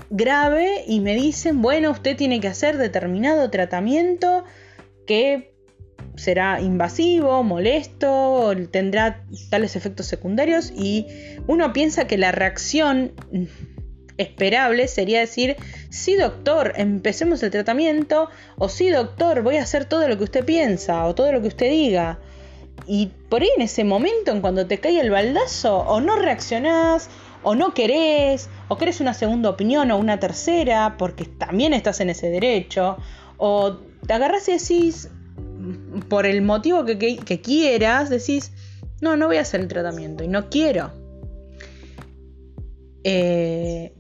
grave 0.09 0.83
y 0.87 0.99
me 0.99 1.15
dicen, 1.15 1.61
bueno, 1.61 1.91
usted 1.91 2.17
tiene 2.17 2.39
que 2.39 2.47
hacer 2.47 2.77
determinado 2.77 3.49
tratamiento 3.49 4.43
que 5.05 5.53
será 6.15 6.59
invasivo, 6.61 7.43
molesto, 7.43 8.53
tendrá 8.71 9.23
tales 9.49 9.75
efectos 9.75 10.07
secundarios 10.07 10.73
y 10.75 11.05
uno 11.47 11.71
piensa 11.73 12.07
que 12.07 12.17
la 12.17 12.31
reacción 12.31 13.13
esperable 14.17 14.87
sería 14.87 15.21
decir, 15.21 15.55
sí 15.89 16.15
doctor, 16.15 16.73
empecemos 16.75 17.41
el 17.43 17.51
tratamiento 17.51 18.29
o 18.57 18.69
sí 18.69 18.89
doctor, 18.89 19.41
voy 19.41 19.57
a 19.57 19.63
hacer 19.63 19.85
todo 19.85 20.07
lo 20.07 20.17
que 20.17 20.23
usted 20.23 20.45
piensa 20.45 21.05
o 21.05 21.15
todo 21.15 21.31
lo 21.31 21.41
que 21.41 21.47
usted 21.47 21.69
diga. 21.69 22.19
Y 22.87 23.07
por 23.29 23.41
ahí 23.41 23.49
en 23.55 23.63
ese 23.63 23.83
momento, 23.83 24.31
en 24.31 24.41
cuando 24.41 24.65
te 24.65 24.79
cae 24.79 24.99
el 24.99 25.11
baldazo, 25.11 25.79
o 25.79 26.01
no 26.01 26.15
reaccionás, 26.15 27.09
o 27.43 27.55
no 27.55 27.73
querés, 27.73 28.49
o 28.67 28.77
querés 28.77 28.99
una 29.01 29.13
segunda 29.13 29.49
opinión 29.49 29.91
o 29.91 29.97
una 29.97 30.19
tercera, 30.19 30.95
porque 30.97 31.25
también 31.25 31.73
estás 31.73 31.99
en 31.99 32.09
ese 32.09 32.29
derecho, 32.29 32.97
o 33.37 33.77
te 34.05 34.13
agarras 34.13 34.47
y 34.49 34.53
decís, 34.53 35.09
por 36.07 36.25
el 36.25 36.41
motivo 36.41 36.85
que, 36.85 36.97
que 36.97 37.41
quieras, 37.41 38.09
decís, 38.09 38.51
no, 39.01 39.15
no 39.17 39.27
voy 39.27 39.37
a 39.37 39.41
hacer 39.41 39.61
el 39.61 39.67
tratamiento 39.67 40.23
y 40.23 40.27
no 40.27 40.49
quiero. 40.49 40.91
Eh, 43.03 43.93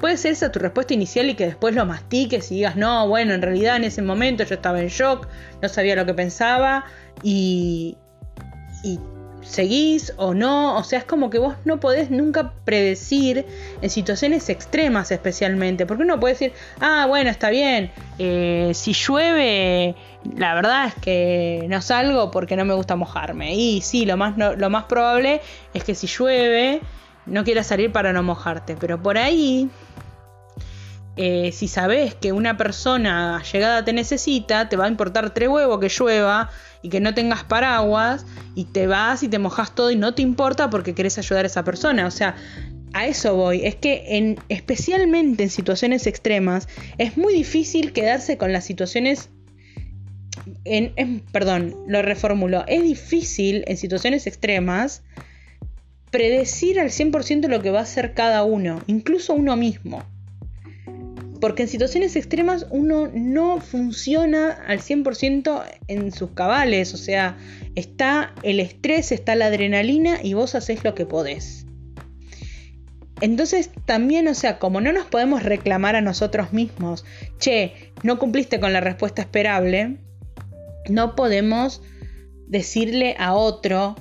Puede 0.00 0.16
ser 0.16 0.32
esa 0.32 0.52
tu 0.52 0.58
respuesta 0.58 0.94
inicial 0.94 1.28
y 1.28 1.34
que 1.34 1.46
después 1.46 1.74
lo 1.74 1.84
mastiques 1.84 2.50
y 2.52 2.56
digas, 2.56 2.76
no, 2.76 3.08
bueno, 3.08 3.34
en 3.34 3.42
realidad 3.42 3.76
en 3.76 3.84
ese 3.84 4.02
momento 4.02 4.44
yo 4.44 4.54
estaba 4.54 4.80
en 4.80 4.88
shock, 4.88 5.26
no 5.60 5.68
sabía 5.68 5.96
lo 5.96 6.06
que 6.06 6.14
pensaba 6.14 6.84
y, 7.22 7.96
y 8.84 8.98
seguís 9.42 10.12
o 10.16 10.34
no. 10.34 10.76
O 10.76 10.84
sea, 10.84 11.00
es 11.00 11.04
como 11.04 11.30
que 11.30 11.38
vos 11.38 11.54
no 11.64 11.80
podés 11.80 12.10
nunca 12.10 12.52
predecir 12.64 13.46
en 13.80 13.90
situaciones 13.90 14.48
extremas 14.48 15.10
especialmente. 15.10 15.86
Porque 15.86 16.02
uno 16.02 16.20
puede 16.20 16.34
decir, 16.34 16.52
ah, 16.80 17.06
bueno, 17.08 17.30
está 17.30 17.50
bien, 17.50 17.90
eh, 18.18 18.72
si 18.74 18.92
llueve, 18.92 19.94
la 20.36 20.54
verdad 20.54 20.88
es 20.88 20.94
que 20.94 21.66
no 21.68 21.80
salgo 21.82 22.30
porque 22.30 22.56
no 22.56 22.64
me 22.64 22.74
gusta 22.74 22.96
mojarme. 22.96 23.54
Y 23.54 23.80
sí, 23.80 24.06
lo 24.06 24.16
más, 24.16 24.36
lo 24.36 24.70
más 24.70 24.84
probable 24.84 25.40
es 25.74 25.84
que 25.84 25.94
si 25.94 26.06
llueve, 26.06 26.80
no 27.28 27.44
quieras 27.44 27.66
salir 27.68 27.92
para 27.92 28.12
no 28.12 28.22
mojarte. 28.22 28.76
Pero 28.78 29.02
por 29.02 29.18
ahí 29.18 29.70
eh, 31.20 31.50
si 31.50 31.66
sabes 31.66 32.14
que 32.14 32.30
una 32.30 32.56
persona 32.56 33.42
llegada 33.42 33.84
te 33.84 33.92
necesita, 33.92 34.68
te 34.68 34.76
va 34.76 34.84
a 34.84 34.88
importar 34.88 35.34
tres 35.34 35.48
huevos 35.48 35.80
que 35.80 35.88
llueva 35.88 36.48
y 36.80 36.90
que 36.90 37.00
no 37.00 37.12
tengas 37.12 37.42
paraguas 37.42 38.24
y 38.54 38.66
te 38.66 38.86
vas 38.86 39.24
y 39.24 39.28
te 39.28 39.40
mojas 39.40 39.74
todo 39.74 39.90
y 39.90 39.96
no 39.96 40.14
te 40.14 40.22
importa 40.22 40.70
porque 40.70 40.94
querés 40.94 41.18
ayudar 41.18 41.44
a 41.44 41.48
esa 41.48 41.64
persona. 41.64 42.06
O 42.06 42.12
sea, 42.12 42.36
a 42.92 43.08
eso 43.08 43.34
voy. 43.34 43.66
Es 43.66 43.74
que 43.74 44.16
en, 44.16 44.38
especialmente 44.48 45.42
en 45.42 45.50
situaciones 45.50 46.06
extremas 46.06 46.68
es 46.98 47.16
muy 47.16 47.34
difícil 47.34 47.92
quedarse 47.92 48.38
con 48.38 48.52
las 48.52 48.64
situaciones... 48.64 49.30
En, 50.64 51.20
perdón, 51.32 51.74
lo 51.88 52.00
reformulo. 52.00 52.64
Es 52.68 52.84
difícil 52.84 53.64
en 53.66 53.76
situaciones 53.76 54.28
extremas 54.28 55.02
predecir 56.10 56.80
al 56.80 56.90
100% 56.90 57.48
lo 57.48 57.62
que 57.62 57.70
va 57.70 57.80
a 57.80 57.82
hacer 57.82 58.14
cada 58.14 58.44
uno, 58.44 58.82
incluso 58.86 59.34
uno 59.34 59.56
mismo. 59.56 60.02
Porque 61.40 61.62
en 61.62 61.68
situaciones 61.68 62.16
extremas 62.16 62.66
uno 62.70 63.08
no 63.14 63.60
funciona 63.60 64.58
al 64.66 64.80
100% 64.80 65.64
en 65.86 66.12
sus 66.12 66.30
cabales, 66.30 66.94
o 66.94 66.96
sea, 66.96 67.36
está 67.76 68.34
el 68.42 68.58
estrés, 68.58 69.12
está 69.12 69.36
la 69.36 69.46
adrenalina 69.46 70.18
y 70.22 70.34
vos 70.34 70.54
haces 70.54 70.82
lo 70.82 70.94
que 70.94 71.06
podés. 71.06 71.64
Entonces 73.20 73.70
también, 73.84 74.28
o 74.28 74.34
sea, 74.34 74.58
como 74.58 74.80
no 74.80 74.92
nos 74.92 75.06
podemos 75.06 75.42
reclamar 75.42 75.96
a 75.96 76.00
nosotros 76.00 76.52
mismos, 76.52 77.04
che, 77.38 77.92
no 78.02 78.18
cumpliste 78.18 78.60
con 78.60 78.72
la 78.72 78.80
respuesta 78.80 79.22
esperable, 79.22 79.98
no 80.88 81.16
podemos 81.16 81.82
decirle 82.46 83.16
a 83.18 83.34
otro, 83.34 83.96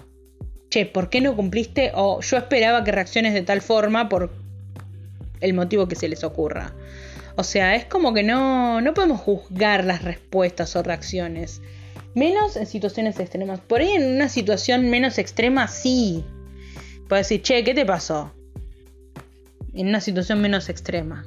che, 0.69 0.85
¿por 0.85 1.09
qué 1.09 1.21
no 1.21 1.35
cumpliste? 1.35 1.91
O 1.95 2.21
yo 2.21 2.37
esperaba 2.37 2.83
que 2.83 2.91
reacciones 2.91 3.33
de 3.33 3.41
tal 3.41 3.61
forma 3.61 4.09
por 4.09 4.31
el 5.39 5.53
motivo 5.53 5.87
que 5.87 5.95
se 5.95 6.09
les 6.09 6.23
ocurra. 6.23 6.73
O 7.35 7.43
sea, 7.43 7.75
es 7.75 7.85
como 7.85 8.13
que 8.13 8.23
no, 8.23 8.81
no 8.81 8.93
podemos 8.93 9.21
juzgar 9.21 9.85
las 9.85 10.03
respuestas 10.03 10.75
o 10.75 10.83
reacciones. 10.83 11.61
Menos 12.15 12.57
en 12.57 12.65
situaciones 12.65 13.19
extremas. 13.19 13.59
Por 13.59 13.81
ahí 13.81 13.91
en 13.91 14.15
una 14.15 14.27
situación 14.27 14.89
menos 14.89 15.19
extrema 15.19 15.67
sí. 15.67 16.25
Puedes 17.07 17.29
decir, 17.29 17.43
che, 17.43 17.63
¿qué 17.63 17.75
te 17.75 17.85
pasó? 17.85 18.33
En 19.73 19.87
una 19.87 20.01
situación 20.01 20.41
menos 20.41 20.67
extrema. 20.67 21.25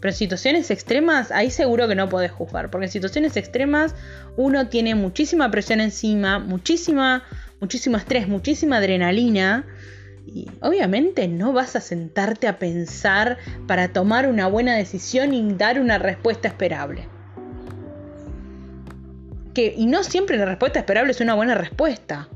Pero 0.00 0.12
en 0.12 0.16
situaciones 0.16 0.70
extremas, 0.70 1.32
ahí 1.32 1.50
seguro 1.50 1.88
que 1.88 1.94
no 1.94 2.10
podés 2.10 2.30
juzgar. 2.30 2.70
Porque 2.70 2.84
en 2.86 2.92
situaciones 2.92 3.36
extremas 3.38 3.94
uno 4.36 4.68
tiene 4.68 4.94
muchísima 4.94 5.50
presión 5.50 5.80
encima, 5.80 6.38
muchísima, 6.38 7.24
muchísimo 7.60 7.96
estrés, 7.96 8.28
muchísima 8.28 8.78
adrenalina. 8.78 9.66
Y 10.26 10.46
obviamente 10.60 11.26
no 11.26 11.52
vas 11.52 11.74
a 11.74 11.80
sentarte 11.80 12.48
a 12.48 12.58
pensar 12.58 13.38
para 13.66 13.92
tomar 13.92 14.28
una 14.28 14.46
buena 14.46 14.76
decisión 14.76 15.32
y 15.32 15.54
dar 15.54 15.80
una 15.80 15.98
respuesta 15.98 16.48
esperable. 16.48 17.08
Que, 19.54 19.74
y 19.76 19.86
no 19.86 20.04
siempre 20.04 20.36
la 20.36 20.44
respuesta 20.44 20.78
esperable 20.78 21.12
es 21.12 21.20
una 21.20 21.34
buena 21.34 21.54
respuesta. 21.54 22.28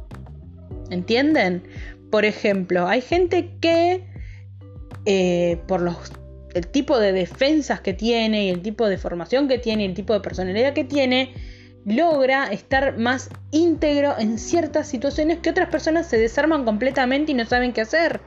¿Entienden? 0.90 1.62
Por 2.10 2.24
ejemplo, 2.24 2.88
hay 2.88 3.02
gente 3.02 3.50
que 3.60 4.04
eh, 5.04 5.60
por 5.66 5.80
los, 5.80 6.12
el 6.54 6.66
tipo 6.66 6.98
de 6.98 7.12
defensas 7.12 7.80
que 7.80 7.92
tiene 7.92 8.46
y 8.46 8.48
el 8.50 8.62
tipo 8.62 8.88
de 8.88 8.98
formación 8.98 9.48
que 9.48 9.58
tiene 9.58 9.82
y 9.82 9.86
el 9.86 9.94
tipo 9.94 10.12
de 10.12 10.20
personalidad 10.20 10.72
que 10.74 10.84
tiene, 10.84 11.34
logra 11.84 12.46
estar 12.46 12.98
más 12.98 13.30
íntegro 13.50 14.14
en 14.18 14.38
ciertas 14.38 14.86
situaciones 14.88 15.38
que 15.38 15.50
otras 15.50 15.68
personas 15.68 16.06
se 16.06 16.18
desarman 16.18 16.64
completamente 16.64 17.32
y 17.32 17.34
no 17.34 17.44
saben 17.44 17.72
qué 17.72 17.80
hacer. 17.80 18.20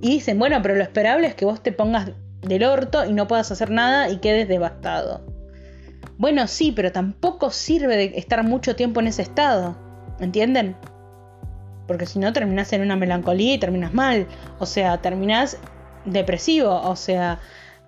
Y 0.00 0.10
dicen, 0.10 0.38
bueno, 0.38 0.60
pero 0.62 0.74
lo 0.76 0.82
esperable 0.82 1.26
es 1.26 1.34
que 1.34 1.44
vos 1.44 1.62
te 1.62 1.72
pongas 1.72 2.10
del 2.42 2.64
orto 2.64 3.04
y 3.04 3.12
no 3.12 3.26
puedas 3.26 3.50
hacer 3.50 3.70
nada 3.70 4.10
y 4.10 4.18
quedes 4.18 4.48
devastado. 4.48 5.24
Bueno, 6.18 6.46
sí, 6.46 6.72
pero 6.72 6.92
tampoco 6.92 7.50
sirve 7.50 7.96
de 7.96 8.04
estar 8.16 8.44
mucho 8.44 8.76
tiempo 8.76 9.00
en 9.00 9.08
ese 9.08 9.22
estado. 9.22 9.76
¿Entienden? 10.20 10.76
Porque 11.88 12.06
si 12.06 12.18
no 12.18 12.32
terminás 12.32 12.72
en 12.72 12.82
una 12.82 12.96
melancolía 12.96 13.54
y 13.54 13.58
terminas 13.58 13.92
mal. 13.92 14.26
O 14.58 14.66
sea, 14.66 14.98
terminás 14.98 15.58
depresivo. 16.04 16.82
O 16.82 16.96
sea, 16.96 17.40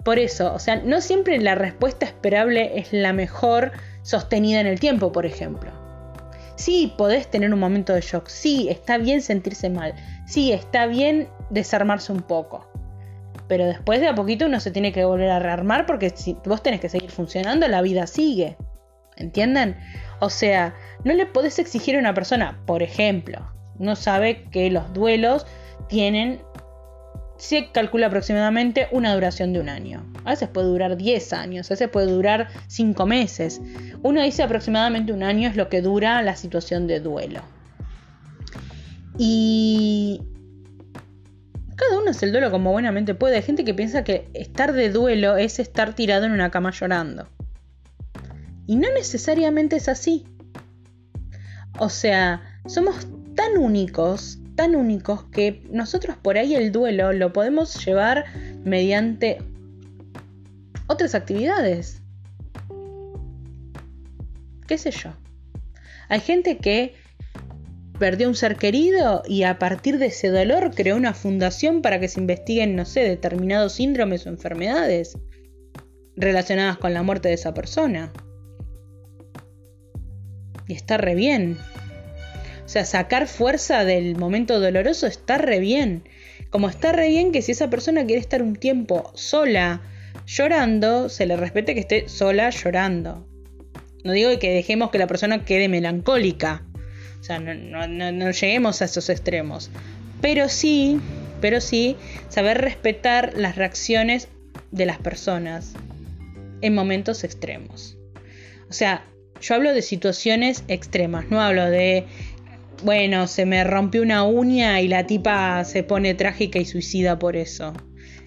por 0.07 0.21
eso, 0.21 0.55
o 0.55 0.61
sea, 0.61 0.77
no 0.77 1.01
siempre 1.01 1.37
la 1.41 1.57
respuesta 1.57 2.07
esperable 2.07 2.79
es 2.79 2.93
la 2.93 3.13
mejor 3.13 3.73
sostenida 4.03 4.61
en 4.61 4.69
el 4.69 4.79
tiempo, 4.79 5.11
por 5.11 5.27
ejemplo. 5.27 5.73
Sí, 6.55 6.95
podés 6.97 7.29
tener 7.29 7.53
un 7.53 7.59
momento 7.59 7.93
de 7.93 8.03
shock, 8.03 8.29
sí, 8.29 8.69
está 8.71 8.99
bien 8.99 9.21
sentirse 9.21 9.69
mal, 9.69 9.97
sí, 10.25 10.53
está 10.53 10.87
bien 10.87 11.29
desarmarse 11.51 12.13
un 12.13 12.23
poco. 12.23 12.71
Pero 13.49 13.67
después 13.67 13.99
de 13.99 14.07
a 14.07 14.15
poquito 14.15 14.47
uno 14.47 14.61
se 14.61 14.71
tiene 14.71 14.93
que 14.93 15.05
volver 15.05 15.29
a 15.29 15.41
rearmar 15.41 15.87
porque 15.87 16.11
si 16.11 16.37
vos 16.45 16.63
tenés 16.63 16.79
que 16.79 16.89
seguir 16.89 17.11
funcionando, 17.11 17.67
la 17.67 17.83
vida 17.83 18.07
sigue. 18.07 18.57
¿Entienden? 19.17 19.77
O 20.21 20.31
sea, 20.31 20.73
no 21.03 21.15
le 21.15 21.27
podés 21.27 21.59
exigir 21.59 21.97
a 21.97 21.99
una 21.99 22.15
persona, 22.15 22.63
por 22.65 22.85
ejemplo, 22.85 23.45
uno 23.81 23.97
sabe 23.97 24.45
que 24.53 24.71
los 24.71 24.93
duelos 24.93 25.49
tienen 25.89 26.43
se 27.39 27.71
calcula 27.73 28.07
aproximadamente 28.07 28.89
una 28.93 29.15
duración 29.15 29.53
de 29.53 29.61
un 29.61 29.69
año. 29.69 30.05
A 30.25 30.31
veces 30.31 30.49
puede 30.49 30.69
durar 30.69 30.97
10 30.97 31.33
años, 31.33 31.71
a 31.71 31.75
veces 31.75 31.89
puede 31.89 32.11
durar 32.11 32.49
5 32.69 33.07
meses. 33.07 33.61
Uno 34.03 34.23
dice 34.23 34.43
aproximadamente 34.43 35.13
un 35.13 35.23
año 35.23 35.49
es 35.49 35.57
lo 35.57 35.69
que 35.69 35.83
dura 35.83 36.23
la 36.23 36.37
situación 36.37 36.87
de 36.87 37.01
duelo. 37.01 37.41
Y 39.19 40.21
Cada 41.77 41.99
uno 41.99 42.11
hace 42.11 42.25
el 42.25 42.33
duelo 42.33 42.51
como 42.51 42.73
buenamente 42.73 43.15
puede. 43.15 43.37
Hay 43.37 43.43
gente 43.43 43.65
que 43.65 43.75
piensa 43.75 44.03
que 44.03 44.31
estar 44.33 44.73
de 44.73 44.91
duelo 44.91 45.37
es 45.37 45.59
estar 45.59 45.95
tirado 45.95 46.25
en 46.25 46.33
una 46.33 46.51
cama 46.51 46.71
llorando. 46.71 47.29
Y 48.67 48.77
no 48.77 48.89
necesariamente 48.95 49.77
es 49.77 49.89
así. 49.89 50.25
O 51.79 51.91
sea, 51.91 52.61
somos 52.65 53.07
tan 53.35 53.59
únicos, 53.59 54.39
tan 54.57 54.75
únicos 54.75 55.25
que 55.25 55.63
nosotros 55.71 56.17
por 56.17 56.39
ahí 56.39 56.55
el 56.55 56.73
duelo 56.73 57.13
lo 57.13 57.33
podemos 57.33 57.85
llevar 57.85 58.25
mediante 58.65 59.39
otras 60.89 61.15
actividades. 61.15 62.03
¿Qué 64.67 64.79
sé 64.79 64.91
yo? 64.91 65.11
Hay 66.09 66.21
gente 66.21 66.59
que 66.59 66.95
perdió 67.99 68.29
un 68.29 68.35
ser 68.35 68.57
querido 68.57 69.23
y 69.27 69.45
a 69.45 69.59
partir 69.59 69.99
de 69.99 70.07
ese 70.07 70.29
dolor 70.29 70.73
creó 70.75 70.97
una 70.97 71.15
fundación 71.15 71.83
para 71.83 72.01
que 72.01 72.09
se 72.09 72.21
investiguen, 72.21 72.77
no 72.77 72.85
sé, 72.85 73.01
determinados 73.01 73.75
síndromes 73.75 74.27
o 74.27 74.29
enfermedades 74.29 75.17
relacionadas 76.17 76.79
con 76.79 76.95
la 76.95 77.03
muerte 77.03 77.29
de 77.29 77.35
esa 77.35 77.55
persona. 77.55 78.13
Y 80.69 80.75
está 80.75 80.97
re 80.97 81.15
bien. 81.15 81.57
O 82.67 82.69
sea, 82.69 82.85
sacar 82.85 83.29
fuerza 83.29 83.85
del 83.85 84.17
momento 84.17 84.59
doloroso 84.59 85.07
está 85.07 85.39
re 85.39 85.61
bien. 85.61 86.03
Como 86.51 86.69
está 86.69 86.91
re 86.91 87.09
bien 87.09 87.31
que 87.31 87.41
si 87.41 87.53
esa 87.53 87.71
persona 87.71 88.05
quiere 88.07 88.21
estar 88.21 88.43
un 88.43 88.57
tiempo 88.57 89.13
sola 89.15 89.83
llorando, 90.27 91.09
se 91.09 91.27
le 91.27 91.37
respete 91.37 91.75
que 91.75 91.81
esté 91.81 92.09
sola 92.09 92.51
llorando. 92.51 93.25
No 94.03 94.13
digo 94.13 94.37
que 94.41 94.53
dejemos 94.53 94.91
que 94.91 94.99
la 94.99 95.07
persona 95.07 95.45
quede 95.45 95.69
melancólica. 95.69 96.65
O 97.21 97.23
sea, 97.23 97.39
no, 97.39 98.31
lleguemos 98.33 98.83
a 98.83 98.87
esos 98.87 99.09
extremos. 99.11 99.71
Pero 100.21 100.49
sí, 100.49 101.01
pero 101.41 101.61
sí, 101.61 101.97
saber 102.29 102.59
respetar 102.59 103.35
las 103.37 103.55
reacciones 103.55 104.27
de 104.73 104.87
las 104.87 104.99
personas 104.99 105.73
en 106.63 106.75
momentos 106.75 107.23
extremos. 107.23 107.97
O 108.69 108.73
sea, 108.73 109.05
yo 109.41 109.55
hablo 109.55 109.73
de 109.73 109.83
situaciones 109.83 110.65
extremas, 110.67 111.27
no 111.31 111.41
hablo 111.41 111.67
de, 111.71 112.07
bueno, 112.83 113.27
se 113.27 113.47
me 113.47 113.65
rompió 113.65 114.03
una 114.03 114.25
uña 114.25 114.81
y 114.81 114.89
la 114.89 115.07
tipa 115.07 115.65
se 115.65 115.83
pone 115.83 116.15
trágica 116.15 116.59
y 116.59 116.65
suicida 116.65 117.19
por 117.19 117.37
eso. 117.37 117.73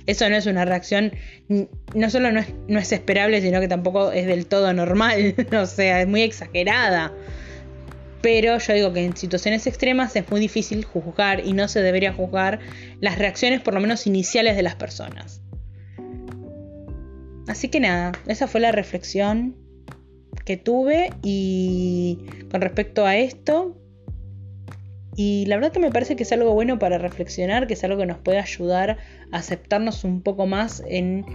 Eso 0.05 0.29
no 0.29 0.35
es 0.35 0.47
una 0.47 0.65
reacción, 0.65 1.13
no 1.93 2.09
solo 2.09 2.31
no 2.31 2.39
es, 2.39 2.47
no 2.67 2.79
es 2.79 2.91
esperable, 2.91 3.41
sino 3.41 3.59
que 3.59 3.67
tampoco 3.67 4.12
es 4.12 4.25
del 4.25 4.47
todo 4.47 4.73
normal, 4.73 5.35
o 5.53 5.65
sea, 5.65 6.01
es 6.01 6.07
muy 6.07 6.21
exagerada. 6.21 7.13
Pero 8.21 8.57
yo 8.57 8.73
digo 8.73 8.91
que 8.91 9.05
en 9.05 9.15
situaciones 9.15 9.65
extremas 9.67 10.15
es 10.15 10.29
muy 10.29 10.39
difícil 10.39 10.83
juzgar 10.83 11.45
y 11.45 11.53
no 11.53 11.67
se 11.67 11.81
debería 11.81 12.12
juzgar 12.12 12.59
las 12.99 13.17
reacciones 13.17 13.62
por 13.62 13.73
lo 13.73 13.81
menos 13.81 14.07
iniciales 14.07 14.55
de 14.55 14.63
las 14.63 14.75
personas. 14.75 15.41
Así 17.47 17.69
que 17.69 17.79
nada, 17.79 18.12
esa 18.27 18.47
fue 18.47 18.62
la 18.62 18.71
reflexión 18.71 19.55
que 20.45 20.57
tuve 20.57 21.12
y 21.23 22.19
con 22.51 22.62
respecto 22.62 23.05
a 23.05 23.15
esto. 23.15 23.77
Y 25.21 25.45
la 25.47 25.58
verdad 25.58 25.73
que 25.73 25.82
me 25.82 25.91
parece 25.91 26.15
que 26.15 26.23
es 26.23 26.32
algo 26.32 26.53
bueno 26.53 26.79
para 26.79 26.97
reflexionar, 26.97 27.67
que 27.67 27.73
es 27.73 27.84
algo 27.84 27.97
que 27.97 28.05
nos 28.05 28.19
puede 28.19 28.39
ayudar 28.39 28.99
a 29.34 29.39
aceptarnos 29.39 30.05
un 30.05 30.21
poco 30.21 30.47
más 30.47 30.82
en, 30.88 31.25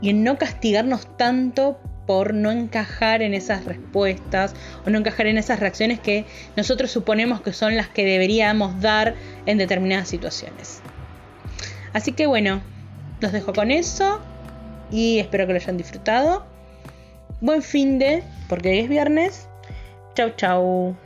y 0.00 0.08
en 0.08 0.24
no 0.24 0.38
castigarnos 0.38 1.14
tanto 1.18 1.78
por 2.06 2.32
no 2.32 2.50
encajar 2.50 3.20
en 3.20 3.34
esas 3.34 3.66
respuestas 3.66 4.54
o 4.86 4.90
no 4.90 4.96
encajar 4.96 5.26
en 5.26 5.36
esas 5.36 5.60
reacciones 5.60 6.00
que 6.00 6.24
nosotros 6.56 6.90
suponemos 6.90 7.42
que 7.42 7.52
son 7.52 7.76
las 7.76 7.88
que 7.88 8.06
deberíamos 8.06 8.80
dar 8.80 9.14
en 9.44 9.58
determinadas 9.58 10.08
situaciones. 10.08 10.80
Así 11.92 12.12
que 12.12 12.24
bueno, 12.24 12.62
los 13.20 13.32
dejo 13.32 13.52
con 13.52 13.70
eso 13.70 14.18
y 14.90 15.18
espero 15.18 15.46
que 15.46 15.52
lo 15.52 15.58
hayan 15.58 15.76
disfrutado. 15.76 16.46
Buen 17.42 17.60
fin 17.60 17.98
de, 17.98 18.22
porque 18.48 18.70
hoy 18.70 18.78
es 18.78 18.88
viernes. 18.88 19.46
Chau, 20.14 20.30
chau. 20.36 20.96